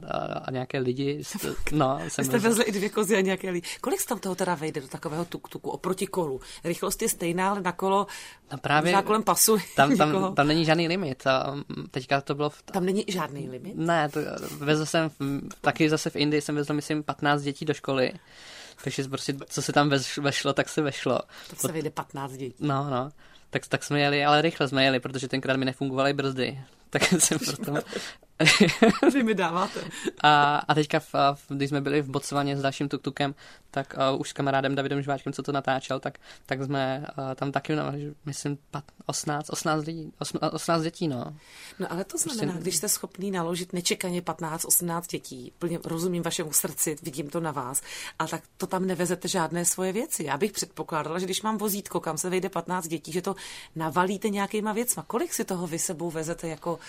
a, 0.45 0.51
nějaké 0.51 0.79
lidi. 0.79 1.21
No, 1.71 1.99
jsem 2.07 2.25
jste 2.25 2.39
vezli 2.39 2.63
i 2.63 2.71
dvě 2.71 2.89
kozy 2.89 3.17
a 3.17 3.21
nějaké 3.21 3.49
lidi. 3.49 3.67
Kolik 3.81 3.99
z 3.99 4.05
tam 4.05 4.19
toho 4.19 4.35
teda 4.35 4.55
vejde 4.55 4.81
do 4.81 4.87
takového 4.87 5.25
tuk-tuku 5.25 5.69
oproti 5.69 6.07
kolu? 6.07 6.41
Rychlost 6.63 7.01
je 7.01 7.09
stejná, 7.09 7.49
ale 7.49 7.61
na 7.61 7.71
kolo 7.71 8.07
No 8.51 8.57
právě 8.57 8.91
možná 8.91 9.01
kolem 9.01 9.23
pasu 9.23 9.57
tam, 9.75 9.89
někoho. 9.89 10.21
tam, 10.25 10.35
tam 10.35 10.47
není 10.47 10.65
žádný 10.65 10.87
limit. 10.87 11.27
A 11.27 11.51
mm, 11.55 11.63
teďka 11.91 12.21
to 12.21 12.35
bylo 12.35 12.49
v, 12.49 12.61
Tam 12.61 12.85
není 12.85 13.05
žádný 13.07 13.49
limit. 13.49 13.73
Ne, 13.77 14.09
to, 14.09 14.19
vezl 14.57 14.85
jsem, 14.85 15.09
v- 15.09 15.41
taky 15.61 15.89
zase 15.89 16.09
v 16.09 16.15
Indii 16.15 16.41
jsem 16.41 16.55
vezl, 16.55 16.73
myslím, 16.73 17.03
15 17.03 17.41
dětí 17.41 17.65
do 17.65 17.73
školy. 17.73 18.11
Takže 18.83 19.03
prostě, 19.03 19.35
co 19.49 19.61
se 19.61 19.73
tam 19.73 19.89
veš, 19.89 20.17
vešlo, 20.17 20.53
tak 20.53 20.69
se 20.69 20.81
vešlo. 20.81 21.19
Tak 21.49 21.59
se 21.59 21.71
vejde 21.71 21.89
15 21.89 22.31
dětí. 22.31 22.55
No, 22.59 22.89
no. 22.89 23.11
Tak, 23.49 23.67
tak 23.67 23.83
jsme 23.83 23.99
jeli, 23.99 24.25
ale 24.25 24.41
rychle 24.41 24.67
jsme 24.67 24.83
jeli, 24.83 24.99
protože 24.99 25.27
tenkrát 25.27 25.57
mi 25.57 25.65
nefungovaly 25.65 26.13
brzdy. 26.13 26.59
Tak 26.89 27.03
jsem 27.03 27.39
proto... 27.45 27.79
Vy 29.13 29.23
mi 29.23 29.33
dáváte. 29.33 29.79
A, 30.23 30.55
a 30.55 30.73
teďka, 30.73 30.99
v, 30.99 31.13
v, 31.33 31.45
když 31.49 31.69
jsme 31.69 31.81
byli 31.81 32.01
v 32.01 32.09
Botswaně 32.09 32.57
s 32.57 32.61
dalším 32.61 32.89
tuktukem, 32.89 33.35
tak 33.71 33.95
uh, 34.13 34.21
už 34.21 34.29
s 34.29 34.33
kamarádem 34.33 34.75
Davidem 34.75 35.01
Žváčkem, 35.01 35.33
co 35.33 35.43
to 35.43 35.51
natáčel, 35.51 35.99
tak, 35.99 36.17
tak 36.45 36.63
jsme 36.63 37.05
uh, 37.17 37.35
tam 37.35 37.51
taky, 37.51 37.75
no, 37.75 37.83
myslím, 38.25 38.57
pat, 38.71 38.83
18, 39.05 39.49
18, 39.49 39.85
lidí, 39.85 40.13
18, 40.19 40.53
18 40.53 40.81
dětí, 40.81 41.07
no. 41.07 41.35
No 41.79 41.91
ale 41.91 42.03
to 42.03 42.17
znamená, 42.17 42.53
když 42.53 42.75
jste 42.75 42.89
schopný 42.89 43.31
naložit 43.31 43.73
nečekaně 43.73 44.21
15-18 44.21 45.01
dětí, 45.11 45.53
plně 45.59 45.79
rozumím 45.83 46.23
vašemu 46.23 46.53
srdci, 46.53 46.95
vidím 47.03 47.29
to 47.29 47.39
na 47.39 47.51
vás, 47.51 47.81
a 48.19 48.27
tak 48.27 48.43
to 48.57 48.67
tam 48.67 48.85
nevezete 48.85 49.27
žádné 49.27 49.65
svoje 49.65 49.93
věci. 49.93 50.23
Já 50.23 50.37
bych 50.37 50.51
předpokládala, 50.51 51.19
že 51.19 51.25
když 51.25 51.41
mám 51.41 51.57
vozítko, 51.57 51.99
kam 51.99 52.17
se 52.17 52.29
vejde 52.29 52.49
15 52.49 52.87
dětí, 52.87 53.11
že 53.11 53.21
to 53.21 53.35
navalíte 53.75 54.29
nějakýma 54.29 54.73
věcma. 54.73 55.03
Kolik 55.07 55.33
si 55.33 55.45
toho 55.45 55.67
vy 55.67 55.79
sebou 55.79 56.11
vezete 56.11 56.47
jako 56.47 56.79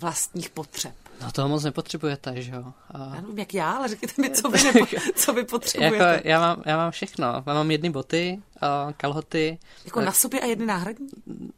vlastních 0.00 0.50
potřeb? 0.50 0.94
No 1.22 1.32
toho 1.32 1.48
moc 1.48 1.64
nepotřebujete, 1.64 2.42
že 2.42 2.52
jo. 2.52 2.64
A... 2.90 2.98
Já 3.14 3.20
nevím, 3.20 3.38
jak 3.38 3.54
já, 3.54 3.72
ale 3.72 3.88
řekněte 3.88 4.22
mi, 4.22 4.30
co 4.30 4.48
vy, 4.48 4.62
nepo, 4.64 4.86
co 5.14 5.32
vy 5.32 5.44
potřebujete. 5.44 5.96
Jako, 5.96 6.28
já, 6.28 6.40
mám, 6.40 6.62
já 6.66 6.76
mám 6.76 6.90
všechno. 6.90 7.26
Já 7.46 7.54
mám 7.54 7.70
jedny 7.70 7.90
boty, 7.90 8.42
uh, 8.62 8.92
kalhoty, 8.92 9.58
jako 9.84 10.00
na 10.00 10.12
sobě 10.12 10.40
a 10.40 10.46
jedny 10.46 10.66
náhradní? 10.66 11.08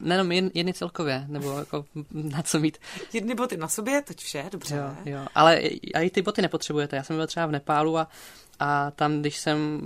nejenom 0.01 0.33
jen, 0.33 0.51
jedny 0.55 0.73
celkově, 0.73 1.25
nebo 1.29 1.59
jako 1.59 1.85
na 2.13 2.43
co 2.43 2.59
mít. 2.59 2.79
Jedny 3.13 3.35
boty 3.35 3.57
na 3.57 3.69
sobě, 3.69 4.03
teď 4.03 4.21
vše, 4.21 4.45
dobře. 4.53 4.77
Jo, 4.77 4.97
jo. 5.05 5.27
Ale 5.35 5.57
i 6.03 6.11
ty 6.11 6.23
boty 6.23 6.43
nepotřebujete. 6.43 6.97
Já 6.97 7.03
jsem 7.03 7.17
byl 7.17 7.27
třeba 7.27 7.47
v 7.47 7.53
Nepálu 7.53 7.99
a, 7.99 8.09
a 8.59 8.91
tam, 8.91 9.21
když 9.21 9.37
jsem 9.37 9.81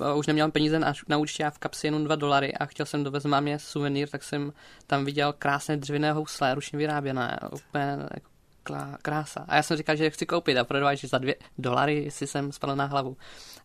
uh, 0.00 0.18
už 0.18 0.26
neměl 0.26 0.50
peníze 0.50 0.78
na, 0.78 0.92
na 1.08 1.16
účtě 1.16 1.44
a 1.44 1.50
v 1.50 1.58
kapsi 1.58 1.86
jenom 1.86 2.04
2 2.04 2.16
dolary 2.16 2.54
a 2.54 2.66
chtěl 2.66 2.86
jsem 2.86 3.04
dovést 3.04 3.26
mámě 3.26 3.58
suvenýr, 3.58 4.08
tak 4.08 4.22
jsem 4.22 4.52
tam 4.86 5.04
viděl 5.04 5.34
krásné 5.38 5.76
dřevěné 5.76 6.12
housle, 6.12 6.54
ručně 6.54 6.78
vyráběné, 6.78 7.38
úplně 7.52 7.96
jako 8.14 8.30
klá- 8.68 8.96
krása. 9.02 9.44
A 9.48 9.56
já 9.56 9.62
jsem 9.62 9.76
říkal, 9.76 9.96
že 9.96 10.10
chci 10.10 10.26
koupit 10.26 10.56
a 10.56 10.94
že 10.94 11.08
za 11.08 11.18
dvě 11.18 11.34
dolary 11.58 12.10
si 12.10 12.26
jsem 12.26 12.52
spadl 12.52 12.76
na 12.76 12.84
hlavu. 12.84 13.16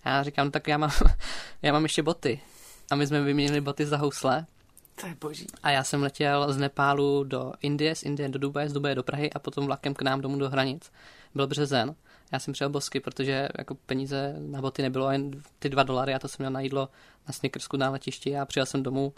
A 0.04 0.10
já 0.10 0.24
říkám, 0.24 0.48
no 0.48 0.52
tak 0.52 0.68
já 0.68 0.78
mám, 0.78 0.92
já 1.62 1.74
mám 1.74 1.84
ještě 1.84 2.04
boty. 2.04 2.42
A 2.92 2.96
my 2.96 3.08
jsme 3.08 3.22
vyměnili 3.22 3.62
boty 3.62 3.86
za 3.86 3.98
housle. 3.98 4.46
To 5.02 5.08
je 5.08 5.16
boží. 5.22 5.48
A 5.64 5.72
já 5.72 5.84
jsem 5.84 6.04
letěl 6.04 6.54
z 6.54 6.58
Nepálu 6.58 7.24
do 7.24 7.54
Indie, 7.62 7.96
z 7.96 8.04
Indie 8.04 8.30
do 8.30 8.40
Dubaje, 8.40 8.70
z 8.70 8.74
Dubaje 8.74 8.96
do 8.96 9.04
Prahy 9.04 9.34
a 9.34 9.40
potom 9.40 9.66
vlakem 9.66 9.94
k 9.94 10.02
nám 10.02 10.22
domů 10.22 10.40
do 10.40 10.50
hranic. 10.50 10.92
Byl 11.36 11.48
březen. 11.48 11.96
Já 12.32 12.40
jsem 12.40 12.54
přijel 12.54 12.70
bosky, 12.70 13.00
protože 13.00 13.50
jako 13.58 13.76
peníze 13.76 14.36
na 14.40 14.62
boty 14.62 14.82
nebylo, 14.82 15.12
jen 15.12 15.32
ty 15.60 15.70
dva 15.70 15.84
dolary 15.84 16.14
a 16.14 16.20
to 16.20 16.28
jsem 16.28 16.44
měl 16.44 16.52
na 16.52 16.60
jídlo 16.60 16.90
na 17.28 17.34
Snickersku 17.34 17.78
na 17.78 17.90
letišti 17.90 18.38
a 18.38 18.46
přijel 18.46 18.66
jsem 18.66 18.84
domů 18.84 19.14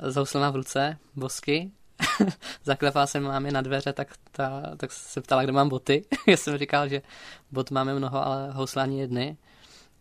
s 0.00 0.16
houslema 0.16 0.50
v 0.50 0.56
ruce, 0.56 0.98
bosky. 1.14 1.70
Zaklepal 2.64 3.06
jsem 3.06 3.22
mámě 3.22 3.50
na 3.50 3.60
dveře, 3.60 3.92
tak, 3.92 4.08
ta, 4.32 4.62
tak 4.76 4.92
se 4.92 5.20
ptala, 5.20 5.42
kde 5.42 5.52
mám 5.52 5.68
boty. 5.68 6.04
Já 6.26 6.36
jsem 6.36 6.58
říkal, 6.58 6.88
že 6.88 7.02
bot 7.50 7.70
máme 7.70 7.94
mnoho, 7.94 8.26
ale 8.26 8.50
housle 8.52 8.82
ani 8.82 9.00
jedny. 9.00 9.36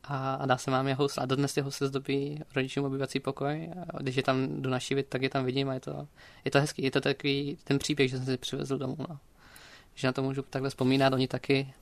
A, 0.04 0.36
a 0.36 0.46
dá 0.46 0.58
se 0.58 0.72
mám 0.72 0.88
je 0.88 0.96
housle. 0.96 1.24
A 1.24 1.26
dodnes 1.26 1.54
ty 1.54 1.62
housle 1.62 1.88
zdobí 1.88 2.42
rodičům 2.56 2.86
obyvací 2.86 3.20
pokoj. 3.20 3.70
A 3.94 4.02
když 4.02 4.16
je 4.16 4.24
tam 4.24 4.62
jdu 4.62 4.70
naštívit, 4.70 5.08
tak 5.10 5.22
je 5.22 5.30
tam 5.30 5.46
vidím 5.46 5.70
a 5.70 5.74
je 5.74 5.80
to, 5.80 6.08
je 6.46 6.52
to 6.52 6.60
hezký. 6.60 6.84
Je 6.84 6.92
to 6.92 7.02
takový 7.02 7.58
ten 7.64 7.80
příběh, 7.80 8.10
že 8.10 8.18
jsem 8.18 8.26
si 8.26 8.38
přivezl 8.38 8.78
domů. 8.78 8.98
No. 9.10 9.20
Že 9.96 10.08
na 10.08 10.12
to 10.12 10.24
můžu 10.24 10.42
takhle 10.42 10.70
vzpomínat, 10.70 11.14
oni 11.14 11.28
taky. 11.28 11.74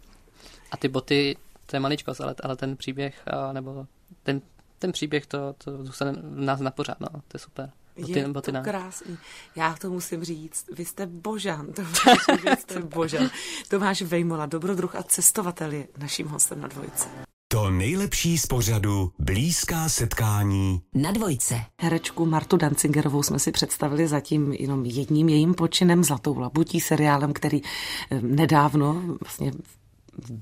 A 0.73 0.77
ty 0.77 0.87
boty, 0.87 1.37
to 1.65 1.75
je 1.75 1.79
maličkost, 1.79 2.21
ale, 2.21 2.35
ale 2.43 2.55
ten 2.55 2.77
příběh, 2.77 3.21
a, 3.27 3.53
nebo 3.53 3.85
ten, 4.23 4.41
ten 4.79 4.91
příběh, 4.91 5.25
to, 5.25 5.55
to 5.57 5.83
zůstane 5.85 6.11
v 6.11 6.39
nás 6.39 6.59
na 6.59 6.71
pořád, 6.71 6.99
no. 6.99 7.07
To 7.09 7.35
je 7.35 7.39
super. 7.39 7.71
Boty, 7.99 8.19
Je 8.19 8.27
boty 8.27 8.45
to 8.45 8.51
na. 8.51 8.61
krásný. 8.61 9.17
Já 9.55 9.75
to 9.81 9.89
musím 9.89 10.23
říct. 10.23 10.65
Vy 10.75 10.85
jste 10.85 11.05
božan. 11.05 11.67
To, 11.73 11.81
vaše 12.05 12.41
věc, 12.43 12.59
jste 12.59 12.79
božan. 12.79 13.29
Tomáš 13.69 14.01
Vejmola, 14.01 14.45
dobrodruh 14.45 14.95
a 14.95 15.03
cestovatel 15.03 15.71
je 15.71 15.87
naším 15.97 16.27
hostem 16.27 16.61
na 16.61 16.67
dvojce. 16.67 17.07
To 17.47 17.69
nejlepší 17.69 18.37
z 18.37 18.45
pořadu 18.45 19.11
Blízká 19.19 19.89
setkání 19.89 20.81
Na 20.93 21.11
dvojce. 21.11 21.61
Herečku 21.81 22.25
Martu 22.25 22.57
Dancingerovou 22.57 23.23
jsme 23.23 23.39
si 23.39 23.51
představili 23.51 24.07
zatím 24.07 24.53
jenom 24.53 24.85
jedním 24.85 25.29
jejím 25.29 25.53
počinem, 25.53 26.03
Zlatou 26.03 26.39
labutí, 26.39 26.81
seriálem, 26.81 27.33
který 27.33 27.61
eh, 28.11 28.21
nedávno 28.21 29.01
vlastně 29.21 29.51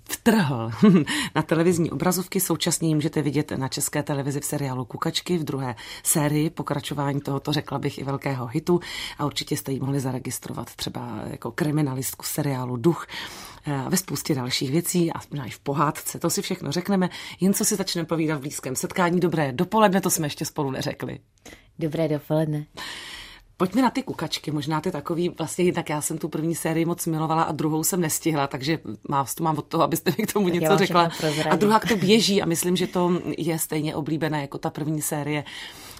vtrhl 0.09 0.71
na 1.35 1.41
televizní 1.41 1.91
obrazovky. 1.91 2.39
Současně 2.39 2.87
ji 2.87 2.95
můžete 2.95 3.21
vidět 3.21 3.51
na 3.51 3.67
české 3.67 4.03
televizi 4.03 4.39
v 4.39 4.45
seriálu 4.45 4.85
Kukačky 4.85 5.37
v 5.37 5.43
druhé 5.43 5.75
sérii 6.03 6.49
pokračování 6.49 7.21
tohoto, 7.21 7.53
řekla 7.53 7.79
bych, 7.79 7.97
i 7.97 8.03
velkého 8.03 8.47
hitu. 8.47 8.79
A 9.17 9.25
určitě 9.25 9.57
jste 9.57 9.71
ji 9.71 9.79
mohli 9.79 9.99
zaregistrovat 9.99 10.75
třeba 10.75 11.19
jako 11.27 11.51
kriminalistku 11.51 12.25
seriálu 12.25 12.77
Duch 12.77 13.07
a 13.65 13.89
ve 13.89 13.97
spoustě 13.97 14.35
dalších 14.35 14.71
věcí 14.71 15.13
a 15.13 15.19
možná 15.31 15.45
i 15.45 15.49
v 15.49 15.59
pohádce. 15.59 16.19
To 16.19 16.29
si 16.29 16.41
všechno 16.41 16.71
řekneme, 16.71 17.09
jen 17.39 17.53
co 17.53 17.65
si 17.65 17.75
začneme 17.75 18.05
povídat 18.05 18.37
v 18.37 18.41
blízkém 18.41 18.75
setkání. 18.75 19.19
Dobré 19.19 19.51
dopoledne, 19.51 20.01
to 20.01 20.09
jsme 20.09 20.25
ještě 20.25 20.45
spolu 20.45 20.71
neřekli. 20.71 21.19
Dobré 21.79 22.07
dopoledne. 22.07 22.65
Pojďme 23.61 23.81
na 23.81 23.89
ty 23.89 24.03
kukačky, 24.03 24.51
možná 24.51 24.81
ty 24.81 24.91
takový, 24.91 25.29
vlastně 25.29 25.65
jednak 25.65 25.89
já 25.89 26.01
jsem 26.01 26.17
tu 26.17 26.29
první 26.29 26.55
sérii 26.55 26.85
moc 26.85 27.05
milovala 27.05 27.43
a 27.43 27.51
druhou 27.51 27.83
jsem 27.83 28.01
nestihla, 28.01 28.47
takže 28.47 28.79
mám, 29.09 29.25
to 29.37 29.43
mám 29.43 29.57
od 29.57 29.65
toho, 29.65 29.83
abyste 29.83 30.13
mi 30.17 30.23
k 30.23 30.33
tomu 30.33 30.47
já 30.47 30.53
něco 30.53 30.77
řekla. 30.77 31.11
A 31.49 31.55
druhá 31.55 31.79
to 31.79 31.95
běží 31.95 32.41
a 32.41 32.45
myslím, 32.45 32.75
že 32.75 32.87
to 32.87 33.21
je 33.37 33.59
stejně 33.59 33.95
oblíbené 33.95 34.41
jako 34.41 34.57
ta 34.57 34.69
první 34.69 35.01
série. 35.01 35.43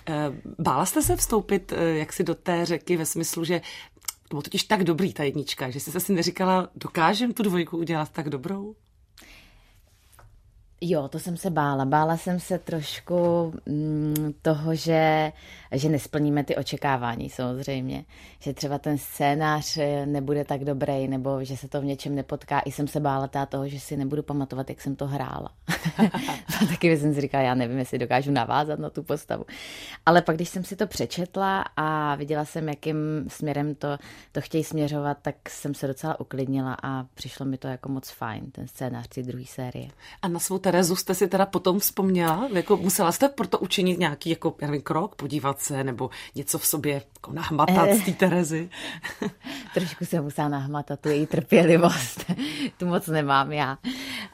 Eh, 0.10 0.14
Bála 0.60 0.86
jste 0.86 1.02
se 1.02 1.16
vstoupit 1.16 1.74
eh, 1.76 1.98
jaksi 1.98 2.24
do 2.24 2.36
té 2.36 2.66
řeky 2.66 2.98
ve 2.98 3.06
smyslu, 3.06 3.44
že 3.44 3.60
to 3.60 4.28
bylo 4.30 4.42
totiž 4.42 4.64
tak 4.64 4.84
dobrý 4.84 5.14
ta 5.14 5.24
jednička, 5.24 5.70
že 5.70 5.80
jste 5.80 6.00
si 6.00 6.14
neříkala, 6.14 6.70
dokážem 6.76 7.34
tu 7.34 7.44
dvojku 7.44 7.78
udělat 7.78 8.10
tak 8.10 8.30
dobrou? 8.30 8.76
Jo, 10.84 11.08
to 11.08 11.20
jsem 11.20 11.38
se 11.38 11.50
bála. 11.50 11.86
Bála 11.86 12.18
jsem 12.18 12.40
se 12.40 12.60
trošku 12.60 13.54
mm, 13.66 14.34
toho, 14.42 14.76
že, 14.76 15.32
že 15.72 15.90
nesplníme 15.90 16.44
ty 16.44 16.56
očekávání 16.56 17.30
samozřejmě. 17.30 18.06
Že 18.40 18.54
třeba 18.54 18.78
ten 18.78 18.98
scénář 18.98 19.78
eh, 19.78 20.06
nebude 20.06 20.46
tak 20.46 20.66
dobrý, 20.66 21.08
nebo 21.08 21.44
že 21.44 21.58
se 21.58 21.68
to 21.68 21.82
v 21.82 21.86
něčem 21.86 22.16
nepotká. 22.16 22.60
I 22.60 22.72
jsem 22.72 22.88
se 22.88 23.00
bála 23.00 23.28
tá 23.28 23.46
toho, 23.46 23.68
že 23.68 23.80
si 23.80 23.98
nebudu 23.98 24.24
pamatovat, 24.24 24.70
jak 24.70 24.82
jsem 24.82 24.96
to 24.96 25.08
hrála. 25.08 25.50
a 26.62 26.66
taky 26.70 26.98
jsem 26.98 27.14
si 27.14 27.22
říkala, 27.22 27.44
já 27.44 27.56
nevím, 27.56 27.78
jestli 27.78 27.98
dokážu 27.98 28.32
navázat 28.32 28.80
na 28.80 28.90
tu 28.90 29.04
postavu. 29.04 29.46
Ale 30.06 30.22
pak, 30.22 30.36
když 30.36 30.50
jsem 30.50 30.64
si 30.64 30.76
to 30.76 30.88
přečetla 30.88 31.66
a 31.78 32.16
viděla 32.16 32.46
jsem, 32.46 32.70
jakým 32.70 32.98
směrem 33.28 33.76
to, 33.76 33.98
to 34.32 34.42
chtějí 34.42 34.64
směřovat, 34.64 35.18
tak 35.22 35.50
jsem 35.50 35.74
se 35.74 35.88
docela 35.88 36.20
uklidnila 36.20 36.78
a 36.84 37.04
přišlo 37.14 37.46
mi 37.46 37.58
to 37.58 37.68
jako 37.68 37.90
moc 37.90 38.10
fajn, 38.10 38.52
ten 38.52 38.68
scénář 38.68 39.08
té 39.08 39.24
druhé 39.24 39.46
série. 39.46 39.88
A 40.22 40.28
na 40.28 40.40
svou 40.40 40.58
Terezu 40.72 40.96
jste 40.96 41.16
si 41.16 41.28
teda 41.28 41.46
potom 41.46 41.80
vzpomněla? 41.80 42.48
Jako 42.54 42.78
musela 42.78 43.12
jste 43.12 43.30
proto 43.30 43.60
učinit 43.60 44.00
nějaký 44.00 44.30
jako, 44.30 44.56
já 44.62 44.68
nevím, 44.68 44.82
krok, 44.82 45.16
podívat 45.16 45.62
se, 45.62 45.84
nebo 45.84 46.10
něco 46.36 46.60
v 46.60 46.66
sobě 46.66 46.94
jako 46.94 47.34
nahmatat 47.34 47.90
z 47.94 48.06
té 48.06 48.12
Terezy? 48.12 48.70
Trošku 49.74 50.06
jsem 50.06 50.24
musela 50.24 50.48
nahmatat 50.48 51.00
tu 51.00 51.10
její 51.10 51.28
trpělivost. 51.28 52.26
tu 52.78 52.86
moc 52.86 53.08
nemám 53.08 53.52
já. 53.52 53.78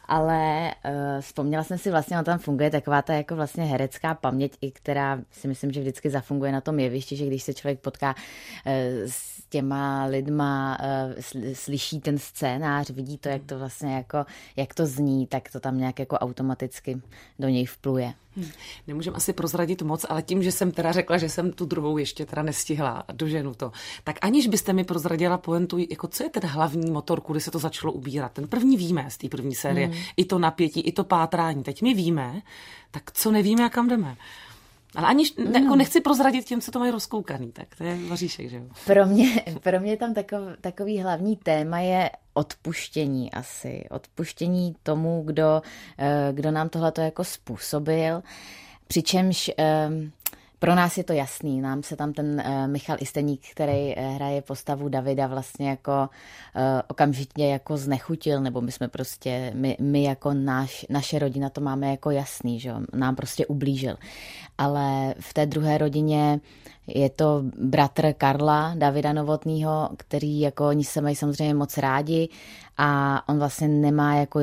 Ale 0.08 0.74
uh, 0.86 1.22
vzpomněla 1.22 1.64
jsem 1.64 1.78
si 1.78 1.92
vlastně, 1.92 2.16
ona 2.16 2.24
tam 2.24 2.40
funguje 2.40 2.70
taková 2.70 3.02
ta 3.02 3.14
jako 3.14 3.36
vlastně 3.36 3.64
herecká 3.64 4.14
paměť, 4.14 4.58
i 4.62 4.72
která 4.72 5.20
si 5.32 5.48
myslím, 5.48 5.72
že 5.72 5.82
vždycky 5.82 6.10
zafunguje 6.10 6.52
na 6.52 6.62
tom 6.62 6.80
jevišti, 6.80 7.16
že 7.16 7.26
když 7.26 7.44
se 7.44 7.54
člověk 7.54 7.80
potká 7.80 8.16
uh, 8.16 8.72
s 9.06 9.48
těma 9.50 10.06
lidma, 10.06 10.78
uh, 10.80 11.24
slyší 11.54 12.00
ten 12.00 12.18
scénář, 12.18 12.90
vidí 12.90 13.18
to, 13.18 13.30
jak 13.30 13.44
to 13.44 13.60
vlastně 13.60 13.96
jako, 13.96 14.26
jak 14.56 14.74
to 14.74 14.86
zní, 14.86 15.28
tak 15.28 15.52
to 15.52 15.60
tam 15.60 15.78
nějak 15.78 16.00
jako 16.00 16.18
automaticky 16.18 17.02
do 17.40 17.50
něj 17.50 17.66
vpluje. 17.66 18.14
Hmm. 18.38 18.50
Nemůžem 18.88 19.16
asi 19.16 19.34
prozradit 19.34 19.82
moc, 19.82 20.06
ale 20.10 20.22
tím, 20.22 20.44
že 20.44 20.52
jsem 20.52 20.72
teda 20.72 20.92
řekla, 20.92 21.18
že 21.18 21.30
jsem 21.30 21.52
tu 21.52 21.66
druhou 21.66 21.98
ještě 21.98 22.26
teda 22.26 22.42
nestihla 22.42 23.04
doženu 23.12 23.54
to, 23.54 23.72
tak 24.04 24.18
aniž 24.22 24.48
byste 24.48 24.74
mi 24.74 24.84
prozradila 24.84 25.38
poentu, 25.38 25.78
jako 25.90 26.08
co 26.08 26.24
je 26.24 26.30
ten 26.30 26.46
hlavní 26.46 26.92
motor, 26.92 27.22
kudy 27.22 27.40
se 27.40 27.52
to 27.52 27.60
začalo 27.60 27.94
ubírat. 27.94 28.32
Ten 28.32 28.48
první 28.48 28.78
víme 28.78 29.06
z 29.10 29.18
té 29.18 29.30
první 29.30 29.56
série, 29.56 29.88
hmm. 29.88 29.98
i 30.18 30.26
to 30.26 30.40
napětí, 30.40 30.82
i 30.82 30.92
to 30.92 31.04
pátrání. 31.04 31.64
Teď 31.64 31.82
my 31.82 31.94
víme, 31.94 32.42
tak 32.92 33.12
co 33.12 33.32
nevíme 33.32 33.66
a 33.66 33.70
kam 33.70 33.88
jdeme. 33.88 34.16
Ale 34.96 35.08
ani 35.08 35.24
ne, 35.52 35.60
jako 35.60 35.76
nechci 35.76 36.02
prozradit 36.02 36.46
těm, 36.46 36.62
co 36.62 36.72
to 36.72 36.80
mají 36.80 36.92
rozkoukaný, 36.92 37.52
tak 37.52 37.68
to 37.78 37.84
je 37.84 37.98
vaříšek, 38.08 38.50
že 38.50 38.58
jo? 38.58 38.64
Pro 38.86 39.06
mě, 39.06 39.44
pro 39.64 39.80
mě 39.80 39.98
tam 39.98 40.14
takov, 40.14 40.40
takový 40.62 41.02
hlavní 41.02 41.36
téma 41.36 41.80
je 41.80 42.10
odpuštění 42.34 43.32
asi. 43.32 43.86
Odpuštění 43.90 44.76
tomu, 44.84 45.24
kdo, 45.26 45.62
eh, 45.98 46.30
kdo 46.34 46.52
nám 46.52 46.70
tohle 46.70 46.94
jako 46.98 47.24
způsobil. 47.24 48.24
Přičemž 48.88 49.52
ehm, 49.58 50.12
pro 50.60 50.76
nás 50.76 50.98
je 50.98 51.04
to 51.04 51.14
jasný, 51.14 51.62
nám 51.62 51.84
se 51.84 51.96
tam 51.96 52.14
ten 52.14 52.44
uh, 52.46 52.68
Michal 52.68 52.98
Isteník, 53.00 53.42
který 53.52 53.96
uh, 53.96 54.04
hraje 54.16 54.42
postavu 54.42 54.90
Davida, 54.90 55.28
vlastně 55.28 55.70
jako 55.70 56.10
uh, 56.56 56.62
okamžitě 56.88 57.46
jako 57.46 57.78
znechutil, 57.78 58.42
nebo 58.42 58.62
my 58.62 58.72
jsme 58.72 58.88
prostě, 58.88 59.52
my, 59.56 59.78
my 59.80 60.04
jako 60.04 60.34
náš, 60.34 60.86
naše 60.90 61.20
rodina 61.20 61.50
to 61.50 61.62
máme 61.62 61.92
jako 61.92 62.12
jasný, 62.12 62.60
že 62.60 62.74
nám 62.94 63.16
prostě 63.16 63.46
ublížil. 63.46 63.98
Ale 64.58 65.16
v 65.20 65.34
té 65.34 65.46
druhé 65.46 65.78
rodině 65.78 66.40
je 66.88 67.10
to 67.10 67.44
bratr 67.62 68.14
Karla, 68.14 68.74
Davida 68.76 69.14
Novotného, 69.14 69.90
který 69.98 70.40
jako 70.40 70.68
oni 70.68 70.84
se 70.84 71.02
mají 71.02 71.16
samozřejmě 71.16 71.54
moc 71.54 71.78
rádi 71.78 72.30
a 72.78 73.24
on 73.30 73.40
vlastně 73.40 73.68
nemá 73.68 74.16
jako, 74.16 74.40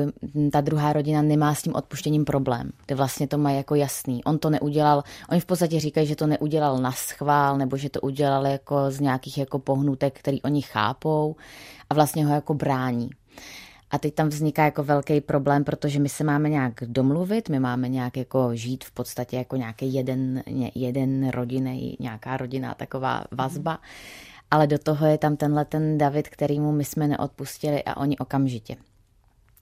ta 0.51 0.61
druhá 0.61 0.93
rodina 0.93 1.21
nemá 1.21 1.55
s 1.55 1.61
tím 1.61 1.75
odpuštěním 1.75 2.25
problém, 2.25 2.71
kde 2.85 2.95
vlastně 2.95 3.27
to 3.27 3.37
má 3.37 3.51
jako 3.51 3.75
jasný. 3.75 4.23
On 4.23 4.39
to 4.39 4.49
neudělal, 4.49 5.03
oni 5.29 5.39
v 5.39 5.45
podstatě 5.45 5.79
říkají, 5.79 6.07
že 6.07 6.15
to 6.15 6.27
neudělal 6.27 6.77
na 6.77 6.91
schvál, 6.91 7.57
nebo 7.57 7.77
že 7.77 7.89
to 7.89 8.01
udělal 8.01 8.47
jako 8.47 8.91
z 8.91 8.99
nějakých 8.99 9.37
jako 9.37 9.59
pohnutek, 9.59 10.19
který 10.19 10.41
oni 10.41 10.61
chápou 10.61 11.35
a 11.89 11.93
vlastně 11.93 12.25
ho 12.25 12.33
jako 12.33 12.53
brání. 12.53 13.09
A 13.91 13.97
teď 13.97 14.13
tam 14.13 14.29
vzniká 14.29 14.65
jako 14.65 14.83
velký 14.83 15.21
problém, 15.21 15.63
protože 15.63 15.99
my 15.99 16.09
se 16.09 16.23
máme 16.23 16.49
nějak 16.49 16.73
domluvit, 16.85 17.49
my 17.49 17.59
máme 17.59 17.89
nějak 17.89 18.17
jako 18.17 18.55
žít 18.55 18.83
v 18.83 18.91
podstatě 18.91 19.37
jako 19.37 19.55
nějaký 19.55 19.93
jeden, 19.93 20.43
jeden 20.75 21.29
rodiny, 21.29 21.97
nějaká 21.99 22.37
rodina, 22.37 22.73
taková 22.73 23.23
vazba. 23.31 23.79
Ale 24.51 24.67
do 24.67 24.77
toho 24.79 25.05
je 25.05 25.17
tam 25.17 25.37
tenhle 25.37 25.65
ten 25.65 25.97
David, 25.97 26.29
kterýmu 26.29 26.71
my 26.71 26.85
jsme 26.85 27.07
neodpustili 27.07 27.83
a 27.83 27.97
oni 27.97 28.17
okamžitě. 28.17 28.75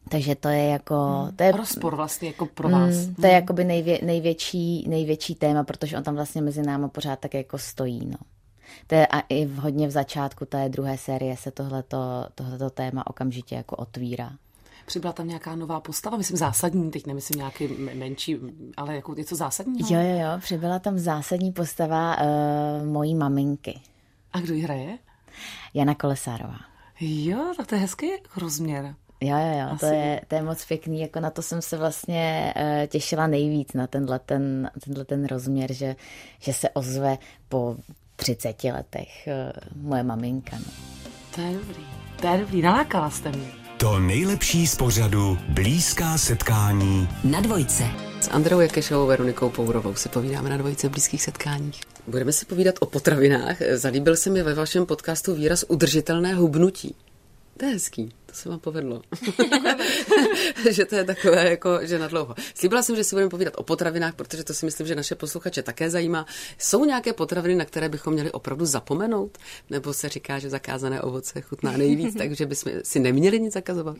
Takže 0.09 0.35
to 0.35 0.49
je 0.49 0.65
jako... 0.65 0.95
Hmm. 0.95 1.35
To 1.35 1.43
je, 1.43 1.51
Rozpor 1.51 1.95
vlastně 1.95 2.27
jako 2.27 2.45
pro 2.45 2.69
vás. 2.69 2.95
Hmm, 2.95 3.15
to 3.15 3.27
je 3.27 3.33
jakoby 3.33 3.63
nejvě, 3.63 3.99
největší, 4.03 4.87
největší 4.87 5.35
téma, 5.35 5.63
protože 5.63 5.97
on 5.97 6.03
tam 6.03 6.15
vlastně 6.15 6.41
mezi 6.41 6.61
námi 6.61 6.89
pořád 6.89 7.19
tak 7.19 7.33
jako 7.33 7.57
stojí, 7.57 8.05
no. 8.05 8.17
To 8.87 8.95
je 8.95 9.07
a 9.07 9.19
i 9.19 9.45
v, 9.45 9.55
hodně 9.55 9.87
v 9.87 9.91
začátku 9.91 10.45
té 10.45 10.69
druhé 10.69 10.97
série 10.97 11.37
se 11.37 11.51
tohleto, 11.51 11.97
tohleto 12.35 12.69
téma 12.69 13.07
okamžitě 13.07 13.55
jako 13.55 13.75
otvírá. 13.75 14.31
Přibyla 14.85 15.13
tam 15.13 15.27
nějaká 15.27 15.55
nová 15.55 15.79
postava, 15.79 16.17
myslím 16.17 16.37
zásadní, 16.37 16.91
teď 16.91 17.07
nemyslím 17.07 17.37
nějaký 17.37 17.67
menší, 17.93 18.37
ale 18.77 18.95
jako 18.95 19.13
něco 19.13 19.35
zásadního? 19.35 19.89
Jo, 19.91 20.01
jo, 20.01 20.19
jo, 20.19 20.39
přibyla 20.39 20.79
tam 20.79 20.99
zásadní 20.99 21.51
postava 21.51 22.17
uh, 22.17 22.87
mojí 22.87 23.15
maminky. 23.15 23.79
A 24.33 24.39
kdo 24.39 24.53
ji 24.53 24.61
hraje? 24.61 24.97
Jana 25.73 25.95
Kolesárová. 25.95 26.59
Jo, 26.99 27.53
tak 27.57 27.67
to 27.67 27.75
je 27.75 27.81
hezký 27.81 28.07
rozměr. 28.37 28.95
Jo, 29.21 29.37
jo, 29.37 29.59
jo, 29.59 29.77
to 29.79 29.85
je, 29.85 30.21
to 30.27 30.35
je 30.35 30.41
moc 30.41 30.65
pěkný, 30.65 31.01
jako 31.01 31.19
na 31.19 31.29
to 31.29 31.41
jsem 31.41 31.61
se 31.61 31.77
vlastně 31.77 32.53
uh, 32.55 32.87
těšila 32.87 33.27
nejvíc, 33.27 33.73
na 33.73 33.87
tenhle 33.87 34.19
ten, 34.19 34.71
tenhle 34.85 35.05
ten 35.05 35.25
rozměr, 35.25 35.73
že, 35.73 35.95
že 36.39 36.53
se 36.53 36.69
ozve 36.69 37.17
po 37.49 37.75
30 38.15 38.63
letech 38.63 39.27
uh, 39.27 39.83
moje 39.83 40.03
maminka. 40.03 40.57
No. 40.59 40.71
To 41.35 41.41
je 41.41 41.53
dobrý, 41.53 41.85
to 42.21 42.27
je 42.27 42.37
dobrý, 42.37 42.61
nalákala 42.61 43.09
jste 43.09 43.31
mě. 43.31 43.47
To 43.77 43.99
nejlepší 43.99 44.67
z 44.67 44.75
pořadu 44.75 45.37
Blízká 45.49 46.17
setkání 46.17 47.09
na 47.23 47.41
dvojce. 47.41 47.83
S 48.21 48.29
Andreou 48.29 48.59
Jakešovou, 48.59 49.07
Veronikou 49.07 49.49
Pourovou 49.49 49.95
si 49.95 50.09
povídáme 50.09 50.49
na 50.49 50.57
dvojce 50.57 50.89
blízkých 50.89 51.21
setkáních. 51.21 51.92
Budeme 52.07 52.33
si 52.33 52.45
povídat 52.45 52.75
o 52.79 52.85
potravinách. 52.85 53.57
Zalíbil 53.73 54.15
se 54.15 54.29
mi 54.29 54.43
ve 54.43 54.53
vašem 54.53 54.85
podcastu 54.85 55.35
výraz 55.35 55.65
udržitelné 55.67 56.33
hubnutí. 56.33 56.95
To 57.57 57.65
je 57.65 57.71
hezký, 57.71 58.13
to 58.25 58.33
se 58.33 58.49
vám 58.49 58.59
povedlo. 58.59 59.01
že 60.71 60.85
to 60.85 60.95
je 60.95 61.03
takové, 61.03 61.49
jako, 61.49 61.79
že 61.81 61.99
na 61.99 62.07
dlouho. 62.07 62.35
Slíbila 62.55 62.81
jsem, 62.81 62.95
že 62.95 63.03
si 63.03 63.15
budeme 63.15 63.29
povídat 63.29 63.53
o 63.57 63.63
potravinách, 63.63 64.15
protože 64.15 64.43
to 64.43 64.53
si 64.53 64.65
myslím, 64.65 64.87
že 64.87 64.95
naše 64.95 65.15
posluchače 65.15 65.63
také 65.63 65.89
zajímá. 65.89 66.25
Jsou 66.57 66.85
nějaké 66.85 67.13
potraviny, 67.13 67.55
na 67.55 67.65
které 67.65 67.89
bychom 67.89 68.13
měli 68.13 68.31
opravdu 68.31 68.65
zapomenout? 68.65 69.37
Nebo 69.69 69.93
se 69.93 70.09
říká, 70.09 70.39
že 70.39 70.49
zakázané 70.49 71.01
ovoce 71.01 71.41
chutná 71.41 71.77
nejvíc, 71.77 72.15
takže 72.17 72.45
bychom 72.45 72.71
si 72.83 72.99
neměli 72.99 73.39
nic 73.39 73.53
zakazovat? 73.53 73.97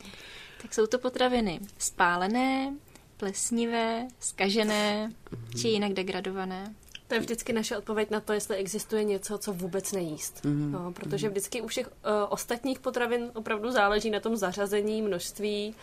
Tak 0.62 0.74
jsou 0.74 0.86
to 0.86 0.98
potraviny 0.98 1.60
spálené, 1.78 2.74
plesnivé, 3.16 4.06
skažené 4.20 5.08
mm-hmm. 5.08 5.60
či 5.60 5.68
jinak 5.68 5.92
degradované. 5.92 6.74
To 7.08 7.14
je 7.14 7.20
vždycky 7.20 7.52
naše 7.52 7.76
odpověď 7.76 8.10
na 8.10 8.20
to, 8.20 8.32
jestli 8.32 8.56
existuje 8.56 9.04
něco, 9.04 9.38
co 9.38 9.52
vůbec 9.52 9.92
nejíst. 9.92 10.44
Mm-hmm. 10.44 10.70
No, 10.70 10.92
protože 10.92 11.28
vždycky 11.28 11.60
u 11.60 11.66
všech 11.66 11.86
uh, 11.86 11.92
ostatních 12.28 12.78
potravin 12.78 13.30
opravdu 13.34 13.70
záleží 13.70 14.10
na 14.10 14.20
tom 14.20 14.36
zařazení, 14.36 15.02
množství, 15.02 15.74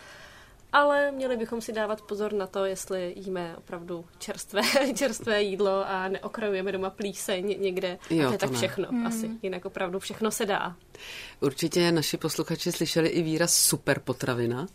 ale 0.74 1.12
měli 1.12 1.38
bychom 1.38 1.62
si 1.62 1.74
dávat 1.74 2.02
pozor 2.02 2.34
na 2.34 2.48
to, 2.48 2.66
jestli 2.66 3.14
jíme 3.18 3.56
opravdu 3.58 4.06
čerstvé, 4.20 4.62
čerstvé 4.96 5.44
jídlo 5.44 5.88
a 5.88 6.08
neokrajujeme 6.08 6.72
doma 6.72 6.90
plíseň 6.90 7.62
někde. 7.62 7.98
Jo, 8.10 8.24
a 8.24 8.28
to 8.28 8.32
je 8.34 8.38
to 8.38 8.42
tak 8.42 8.52
ne. 8.52 8.58
všechno 8.58 8.88
mm. 8.92 9.08
asi. 9.08 9.30
Jinak 9.42 9.66
opravdu 9.66 10.00
všechno 10.00 10.32
se 10.32 10.46
dá. 10.46 10.76
Určitě 11.40 11.92
naši 11.92 12.18
posluchači 12.18 12.72
slyšeli 12.72 13.10
i 13.10 13.22
výraz 13.22 13.56
super 13.56 14.00
potravina. 14.00 14.68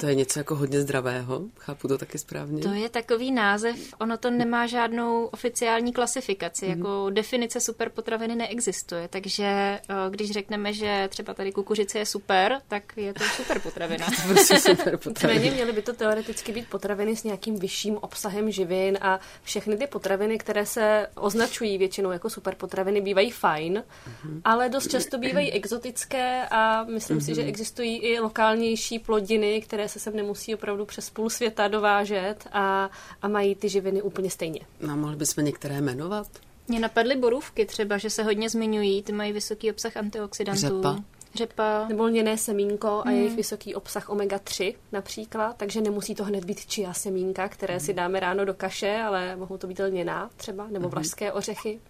To 0.00 0.06
je 0.06 0.14
něco 0.14 0.38
jako 0.40 0.54
hodně 0.54 0.80
zdravého, 0.80 1.42
chápu 1.58 1.88
to 1.88 1.98
taky 1.98 2.18
správně. 2.18 2.62
To 2.62 2.72
je 2.72 2.88
takový 2.88 3.32
název, 3.32 3.76
ono 4.00 4.16
to 4.16 4.30
nemá 4.30 4.66
žádnou 4.66 5.24
oficiální 5.24 5.92
klasifikaci, 5.92 6.66
mm. 6.66 6.70
jako 6.70 7.10
definice 7.10 7.60
super 7.60 7.90
potraviny 7.90 8.36
neexistuje, 8.36 9.08
takže 9.08 9.44
eh, 9.44 9.80
když 10.10 10.30
řekneme, 10.30 10.72
že 10.72 11.08
třeba 11.08 11.34
tady 11.34 11.52
kukuřice 11.52 11.98
je 11.98 12.06
super, 12.06 12.60
tak 12.68 12.96
je 12.96 13.14
to 13.14 13.24
super 13.24 13.60
potravina. 13.60 14.06
to 14.22 14.28
prostě 14.28 14.60
super 14.60 14.96
potravina. 14.96 15.34
Nicméně 15.34 15.50
měly 15.50 15.72
by 15.72 15.82
to 15.82 15.92
teoreticky 15.92 16.52
být 16.52 16.68
potraviny 16.68 17.16
s 17.16 17.24
nějakým 17.24 17.58
vyšším 17.58 17.96
obsahem 17.96 18.50
živin 18.50 18.98
a 19.00 19.20
všechny 19.42 19.76
ty 19.76 19.86
potraviny, 19.86 20.38
které 20.38 20.66
se 20.66 21.06
označují 21.14 21.78
většinou 21.78 22.10
jako 22.10 22.30
super 22.30 22.54
potraviny, 22.54 23.00
bývají 23.00 23.30
fajn, 23.30 23.82
mm. 24.24 24.40
ale 24.44 24.68
dost 24.68 24.90
často 24.90 25.18
bývají 25.18 25.55
exotické 25.56 26.46
a 26.50 26.84
myslím 26.84 27.18
mm-hmm. 27.18 27.24
si, 27.24 27.34
že 27.34 27.40
mhm. 27.40 27.48
existují 27.48 27.98
i 27.98 28.20
lokálnější 28.20 28.98
plodiny, 28.98 29.60
které 29.60 29.88
se 29.88 29.98
sem 29.98 30.16
nemusí 30.16 30.54
opravdu 30.54 30.86
přes 30.86 31.10
půl 31.10 31.30
světa 31.30 31.68
dovážet 31.68 32.48
a, 32.52 32.90
a 33.22 33.28
mají 33.28 33.54
ty 33.54 33.68
živiny 33.68 34.02
úplně 34.02 34.30
stejně. 34.30 34.60
No, 34.80 34.96
mohli 34.96 35.16
bychom 35.16 35.44
některé 35.44 35.80
jmenovat? 35.80 36.26
Mě 36.68 36.80
napadly 36.80 37.16
borůvky 37.16 37.66
třeba, 37.66 37.98
že 37.98 38.10
se 38.10 38.22
hodně 38.22 38.50
zmiňují, 38.50 39.02
ty 39.02 39.12
mají 39.12 39.32
vysoký 39.32 39.70
obsah 39.70 39.96
antioxidantů. 39.96 40.60
Řepa. 40.60 40.96
Řepa. 41.34 41.86
Nebo 41.88 42.04
lněné 42.04 42.38
semínko 42.38 42.88
a 42.88 43.08
hmm. 43.08 43.16
jejich 43.16 43.36
vysoký 43.36 43.74
obsah 43.74 44.08
omega-3 44.08 44.74
například, 44.92 45.56
takže 45.56 45.80
nemusí 45.80 46.14
to 46.14 46.24
hned 46.24 46.44
být 46.44 46.66
čia 46.66 46.92
semínka, 46.92 47.48
které 47.48 47.74
hmm. 47.74 47.80
si 47.80 47.94
dáme 47.94 48.20
ráno 48.20 48.44
do 48.44 48.54
kaše, 48.54 48.96
ale 48.96 49.36
mohou 49.36 49.56
to 49.56 49.66
být 49.66 49.78
lněná 49.78 50.30
třeba, 50.36 50.66
nebo 50.66 50.84
hmm. 50.84 50.90
vlašské 50.90 51.32
ořechy. 51.32 51.80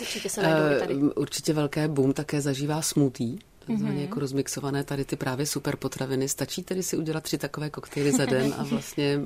Určitě 0.00 0.28
se 0.28 0.42
najdou 0.42 0.74
uh, 0.74 0.78
tady. 0.78 0.94
Určitě 0.94 1.52
velké 1.52 1.88
boom 1.88 2.12
také 2.12 2.40
zažívá 2.40 2.82
smutí. 2.82 3.38
Takzvaně 3.66 3.94
mm-hmm. 3.94 4.00
jako 4.00 4.20
rozmixované 4.20 4.84
tady 4.84 5.04
ty 5.04 5.16
právě 5.16 5.46
super 5.46 5.76
potraviny. 5.76 6.28
Stačí 6.28 6.62
tedy 6.62 6.82
si 6.82 6.96
udělat 6.96 7.24
tři 7.24 7.38
takové 7.38 7.70
koktejly 7.70 8.12
za 8.12 8.24
den 8.24 8.54
a 8.58 8.62
vlastně 8.70 9.20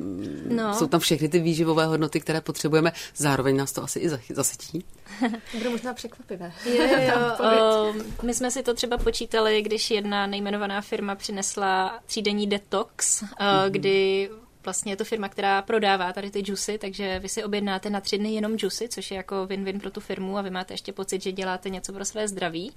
no. 0.48 0.74
jsou 0.74 0.87
tam 0.87 1.00
všechny 1.00 1.29
ty 1.29 1.38
výživové 1.38 1.87
hodnoty, 1.87 2.20
které 2.20 2.40
potřebujeme. 2.40 2.92
Zároveň 3.16 3.57
nás 3.57 3.72
to 3.72 3.83
asi 3.83 3.98
i 3.98 4.35
zasytí. 4.35 4.85
Bude 5.59 5.70
možná 5.70 5.94
překvapivé. 5.94 6.53
Jo, 6.66 6.85
jo, 6.85 7.44
o, 7.44 7.94
my 8.22 8.35
jsme 8.35 8.50
si 8.50 8.62
to 8.62 8.74
třeba 8.74 8.98
počítali, 8.98 9.62
když 9.62 9.90
jedna 9.90 10.27
nejmenovaná 10.27 10.81
firma 10.81 11.14
přinesla 11.14 12.00
třídenní 12.07 12.46
detox, 12.46 13.22
mm-hmm. 13.22 13.70
kdy 13.70 14.31
vlastně 14.64 14.92
je 14.92 14.96
to 14.96 15.05
firma, 15.05 15.29
která 15.29 15.62
prodává 15.62 16.12
tady 16.12 16.31
ty 16.31 16.40
džusy, 16.40 16.79
takže 16.79 17.18
vy 17.18 17.29
si 17.29 17.44
objednáte 17.44 17.90
na 17.90 18.00
tři 18.00 18.18
dny 18.18 18.35
jenom 18.35 18.57
džusy, 18.57 18.88
což 18.88 19.11
je 19.11 19.16
jako 19.16 19.35
win-win 19.35 19.81
pro 19.81 19.90
tu 19.90 20.00
firmu 20.00 20.38
a 20.38 20.42
vy 20.42 20.50
máte 20.50 20.74
ještě 20.74 20.92
pocit, 20.92 21.22
že 21.22 21.33
děláte 21.33 21.70
něco 21.70 21.92
pro 21.92 22.05
své 22.05 22.29
zdraví. 22.29 22.72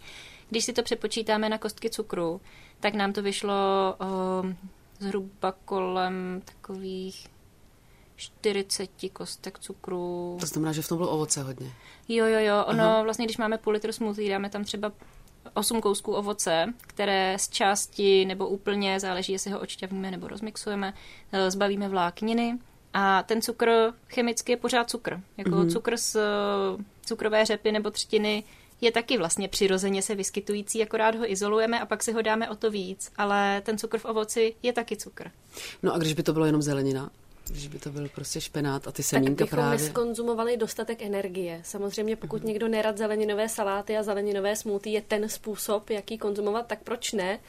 Když 0.49 0.65
si 0.65 0.73
to 0.73 0.83
přepočítáme 0.83 1.49
na 1.49 1.57
kostky 1.57 1.89
cukru, 1.89 2.41
tak 2.79 2.93
nám 2.93 3.13
to 3.13 3.21
vyšlo 3.21 3.53
o 3.99 4.43
zhruba 4.99 5.53
kolem 5.65 6.41
takových 6.45 7.27
40 8.15 8.89
kostek 9.13 9.59
cukru. 9.59 10.37
To 10.39 10.45
znamená, 10.45 10.71
že 10.71 10.81
v 10.81 10.87
tom 10.87 10.97
bylo 10.97 11.09
ovoce 11.09 11.43
hodně. 11.43 11.71
Jo, 12.07 12.25
jo, 12.25 12.39
jo. 12.39 12.65
Ono 12.67 12.83
Aha. 12.83 13.03
vlastně, 13.03 13.25
když 13.25 13.37
máme 13.37 13.57
půl 13.57 13.73
litru 13.73 13.91
smoothie, 13.91 14.29
dáme 14.29 14.49
tam 14.49 14.63
třeba 14.63 14.91
8 15.57 15.81
kousků 15.81 16.13
ovoce, 16.13 16.73
které 16.81 17.35
z 17.39 17.49
části 17.49 18.25
nebo 18.25 18.47
úplně, 18.47 18.99
záleží, 18.99 19.33
jestli 19.33 19.51
ho 19.51 19.59
odšťavíme 19.59 20.11
nebo 20.11 20.27
rozmixujeme, 20.27 20.93
eh, 21.31 21.51
zbavíme 21.51 21.89
vlákniny. 21.89 22.57
A 22.93 23.23
ten 23.23 23.41
cukr 23.41 23.93
chemicky 24.09 24.51
je 24.51 24.57
pořád 24.57 24.89
cukr. 24.89 25.21
Jako 25.37 25.49
mm-hmm. 25.49 25.71
cukr 25.71 25.97
z 25.97 26.15
eh, 26.15 26.83
cukrové 27.05 27.45
řepy 27.45 27.71
nebo 27.71 27.91
třtiny 27.91 28.43
je 28.81 28.91
taky 28.91 29.17
vlastně 29.17 29.47
přirozeně 29.47 30.01
se 30.01 30.15
vyskytující, 30.15 30.83
akorát 30.83 31.15
ho 31.15 31.31
izolujeme 31.31 31.79
a 31.79 31.85
pak 31.85 32.03
si 32.03 32.11
ho 32.11 32.21
dáme 32.21 32.49
o 32.49 32.55
to 32.55 32.71
víc, 32.71 33.11
ale 33.15 33.61
ten 33.65 33.77
cukr 33.77 33.97
v 33.97 34.05
ovoci 34.05 34.55
je 34.63 34.73
taky 34.73 34.97
cukr. 34.97 35.31
No 35.83 35.93
a 35.93 35.97
když 35.97 36.13
by 36.13 36.23
to 36.23 36.33
bylo 36.33 36.45
jenom 36.45 36.61
zelenina? 36.61 37.09
Když 37.49 37.67
by 37.67 37.79
to 37.79 37.89
byl 37.89 38.09
prostě 38.09 38.41
špenát 38.41 38.87
a 38.87 38.91
ty 38.91 39.03
semínka 39.03 39.45
tak 39.45 39.49
právě. 39.49 39.79
neskonzumovali 39.79 40.57
dostatek 40.57 41.01
energie. 41.01 41.61
Samozřejmě 41.63 42.15
pokud 42.15 42.41
mm. 42.41 42.47
někdo 42.47 42.67
nerad 42.67 42.97
zeleninové 42.97 43.49
saláty 43.49 43.97
a 43.97 44.03
zeleninové 44.03 44.55
smoothie 44.55 44.93
je 44.93 45.01
ten 45.01 45.29
způsob, 45.29 45.89
jaký 45.89 46.17
konzumovat, 46.17 46.67
tak 46.67 46.83
proč 46.83 47.13
ne? 47.13 47.39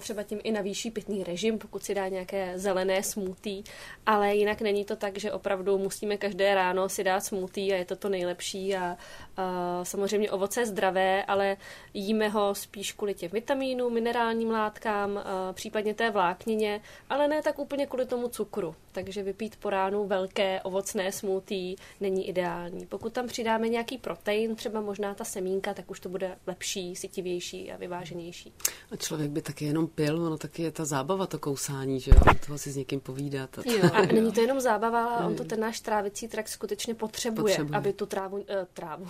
třeba 0.00 0.22
tím 0.22 0.40
i 0.42 0.52
navýší 0.52 0.90
pitný 0.90 1.24
režim, 1.24 1.58
pokud 1.58 1.84
si 1.84 1.94
dá 1.94 2.08
nějaké 2.08 2.58
zelené 2.58 3.02
smoothie, 3.02 3.62
ale 4.06 4.34
jinak 4.34 4.60
není 4.60 4.84
to 4.84 4.96
tak, 4.96 5.18
že 5.18 5.32
opravdu 5.32 5.78
musíme 5.78 6.16
každé 6.16 6.54
ráno 6.54 6.88
si 6.88 7.04
dát 7.04 7.20
smoothie 7.20 7.74
a 7.74 7.78
je 7.78 7.84
to 7.84 7.96
to 7.96 8.08
nejlepší 8.08 8.76
a, 8.76 8.96
a 9.36 9.80
samozřejmě 9.84 10.30
ovoce 10.30 10.60
je 10.60 10.66
zdravé, 10.66 11.24
ale 11.24 11.56
jíme 11.94 12.28
ho 12.28 12.54
spíš 12.54 12.92
kvůli 12.92 13.14
těm 13.14 13.30
vitamínům, 13.30 13.92
minerálním 13.92 14.50
látkám, 14.50 15.18
a 15.18 15.52
případně 15.52 15.94
té 15.94 16.10
vláknině, 16.10 16.80
ale 17.10 17.28
ne 17.28 17.42
tak 17.42 17.58
úplně 17.58 17.86
kvůli 17.86 18.06
tomu 18.06 18.28
cukru. 18.28 18.74
Takže 18.96 19.22
vypít 19.22 19.56
po 19.56 19.70
ránu 19.70 20.06
velké 20.06 20.60
ovocné 20.62 21.12
smoothie 21.12 21.76
není 22.00 22.28
ideální. 22.28 22.86
Pokud 22.86 23.12
tam 23.12 23.26
přidáme 23.26 23.68
nějaký 23.68 23.98
protein, 23.98 24.56
třeba 24.56 24.80
možná 24.80 25.14
ta 25.14 25.24
semínka, 25.24 25.74
tak 25.74 25.90
už 25.90 26.00
to 26.00 26.08
bude 26.08 26.36
lepší, 26.46 26.96
sytivější 26.96 27.72
a 27.72 27.76
vyváženější. 27.76 28.52
A 28.90 28.96
člověk 28.96 29.30
by 29.30 29.42
taky 29.42 29.64
jenom 29.64 29.86
pil, 29.86 30.22
ono 30.22 30.38
taky 30.38 30.62
je 30.62 30.70
ta 30.70 30.84
zábava, 30.84 31.26
to 31.26 31.38
kousání, 31.38 32.00
že 32.00 32.10
jo, 32.10 32.34
toho 32.46 32.58
si 32.58 32.70
s 32.70 32.76
někým 32.76 33.00
povídat. 33.00 33.58
A, 33.58 33.62
jo, 33.70 33.90
a 33.92 34.02
není 34.02 34.32
to 34.32 34.40
jenom 34.40 34.60
zábava, 34.60 35.04
ale 35.04 35.26
on 35.26 35.36
to 35.36 35.44
ten 35.44 35.60
náš 35.60 35.80
trávicí 35.80 36.28
trakt 36.28 36.48
skutečně 36.48 36.94
potřebuje, 36.94 37.54
potřebuje. 37.54 37.78
aby 37.78 37.92
tu 37.92 38.06
trávu, 38.06 38.36
uh, 38.36 38.44
trávu, 38.72 39.06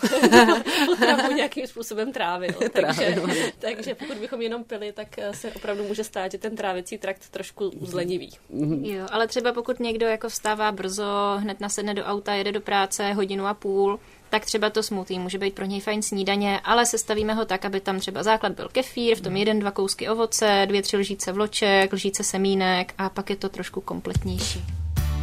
trávu 0.98 1.32
nějakým 1.32 1.66
způsobem 1.66 2.12
trávil. 2.12 2.54
takže, 2.72 3.16
takže 3.58 3.94
pokud 3.94 4.16
bychom 4.18 4.42
jenom 4.42 4.64
pili, 4.64 4.92
tak 4.92 5.18
eh, 5.18 5.34
se 5.34 5.52
opravdu 5.52 5.84
může 5.84 6.04
stát, 6.04 6.32
že 6.32 6.38
ten 6.38 6.56
trávicí 6.56 6.98
trakt 6.98 7.28
trošku 7.28 7.70
zlenivý. 7.80 8.30
Mhm. 8.50 8.84
Jo, 8.84 9.06
ale 9.10 9.26
třeba 9.26 9.52
pokud 9.52 9.75
někdo 9.80 10.06
jako 10.06 10.28
vstává 10.28 10.72
brzo, 10.72 11.36
hned 11.38 11.60
nasedne 11.60 11.94
do 11.94 12.04
auta, 12.04 12.34
jede 12.34 12.52
do 12.52 12.60
práce 12.60 13.12
hodinu 13.12 13.46
a 13.46 13.54
půl, 13.54 13.98
tak 14.30 14.44
třeba 14.44 14.70
to 14.70 14.82
smoothie 14.82 15.20
může 15.20 15.38
být 15.38 15.54
pro 15.54 15.64
něj 15.64 15.80
fajn 15.80 16.02
snídaně, 16.02 16.60
ale 16.64 16.86
sestavíme 16.86 17.34
ho 17.34 17.44
tak, 17.44 17.64
aby 17.64 17.80
tam 17.80 18.00
třeba 18.00 18.22
základ 18.22 18.52
byl 18.52 18.68
kefír, 18.72 19.16
v 19.16 19.20
tom 19.20 19.36
jeden, 19.36 19.58
dva 19.58 19.70
kousky 19.70 20.08
ovoce, 20.08 20.64
dvě, 20.68 20.82
tři 20.82 20.96
lžíce 20.96 21.32
vloček, 21.32 21.92
lžíce 21.92 22.24
semínek 22.24 22.94
a 22.98 23.08
pak 23.08 23.30
je 23.30 23.36
to 23.36 23.48
trošku 23.48 23.80
kompletnější. 23.80 24.64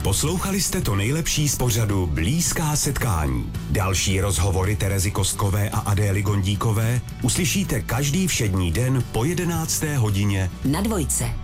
Poslouchali 0.04 0.62
jste 0.62 0.82
to 0.82 0.96
nejlepší 0.96 1.50
z 1.50 1.56
pořadu 1.56 2.08
Blízká 2.08 2.76
setkání. 2.76 3.52
Další 3.70 4.22
rozhovory 4.22 4.76
Terezy 4.76 5.12
Kostkové 5.12 5.70
a 5.70 5.80
Adély 5.80 6.22
Gondíkové 6.22 7.02
uslyšíte 7.22 7.82
každý 7.82 8.28
všední 8.28 8.72
den 8.72 9.04
po 9.12 9.24
11. 9.24 9.84
hodině 9.84 10.52
na 10.66 10.82
dvojce. 10.82 11.43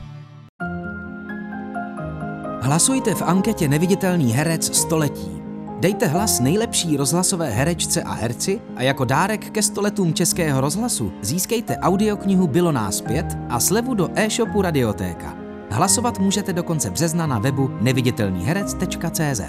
Hlasujte 2.62 3.16
v 3.16 3.22
anketě 3.22 3.68
Neviditelný 3.68 4.34
herec 4.34 4.76
století. 4.78 5.42
Dejte 5.80 6.08
hlas 6.08 6.40
nejlepší 6.40 6.98
rozhlasové 6.98 7.50
herečce 7.50 8.04
a 8.04 8.14
herci 8.14 8.62
a 8.76 8.84
jako 8.84 9.06
dárek 9.06 9.50
ke 9.50 9.62
stoletům 9.64 10.14
Českého 10.14 10.62
rozhlasu 10.62 11.12
získejte 11.22 11.78
audioknihu 11.78 12.48
Bylo 12.48 12.72
nás 12.72 13.02
pět 13.02 13.26
a 13.50 13.60
slevu 13.60 13.94
do 13.94 14.10
e-shopu 14.16 14.62
Radiotéka. 14.62 15.38
Hlasovat 15.70 16.20
můžete 16.20 16.54
do 16.54 16.64
konce 16.64 16.90
března 16.90 17.28
na 17.28 17.40
webu 17.40 17.72
neviditelnýherec.cz. 17.82 19.42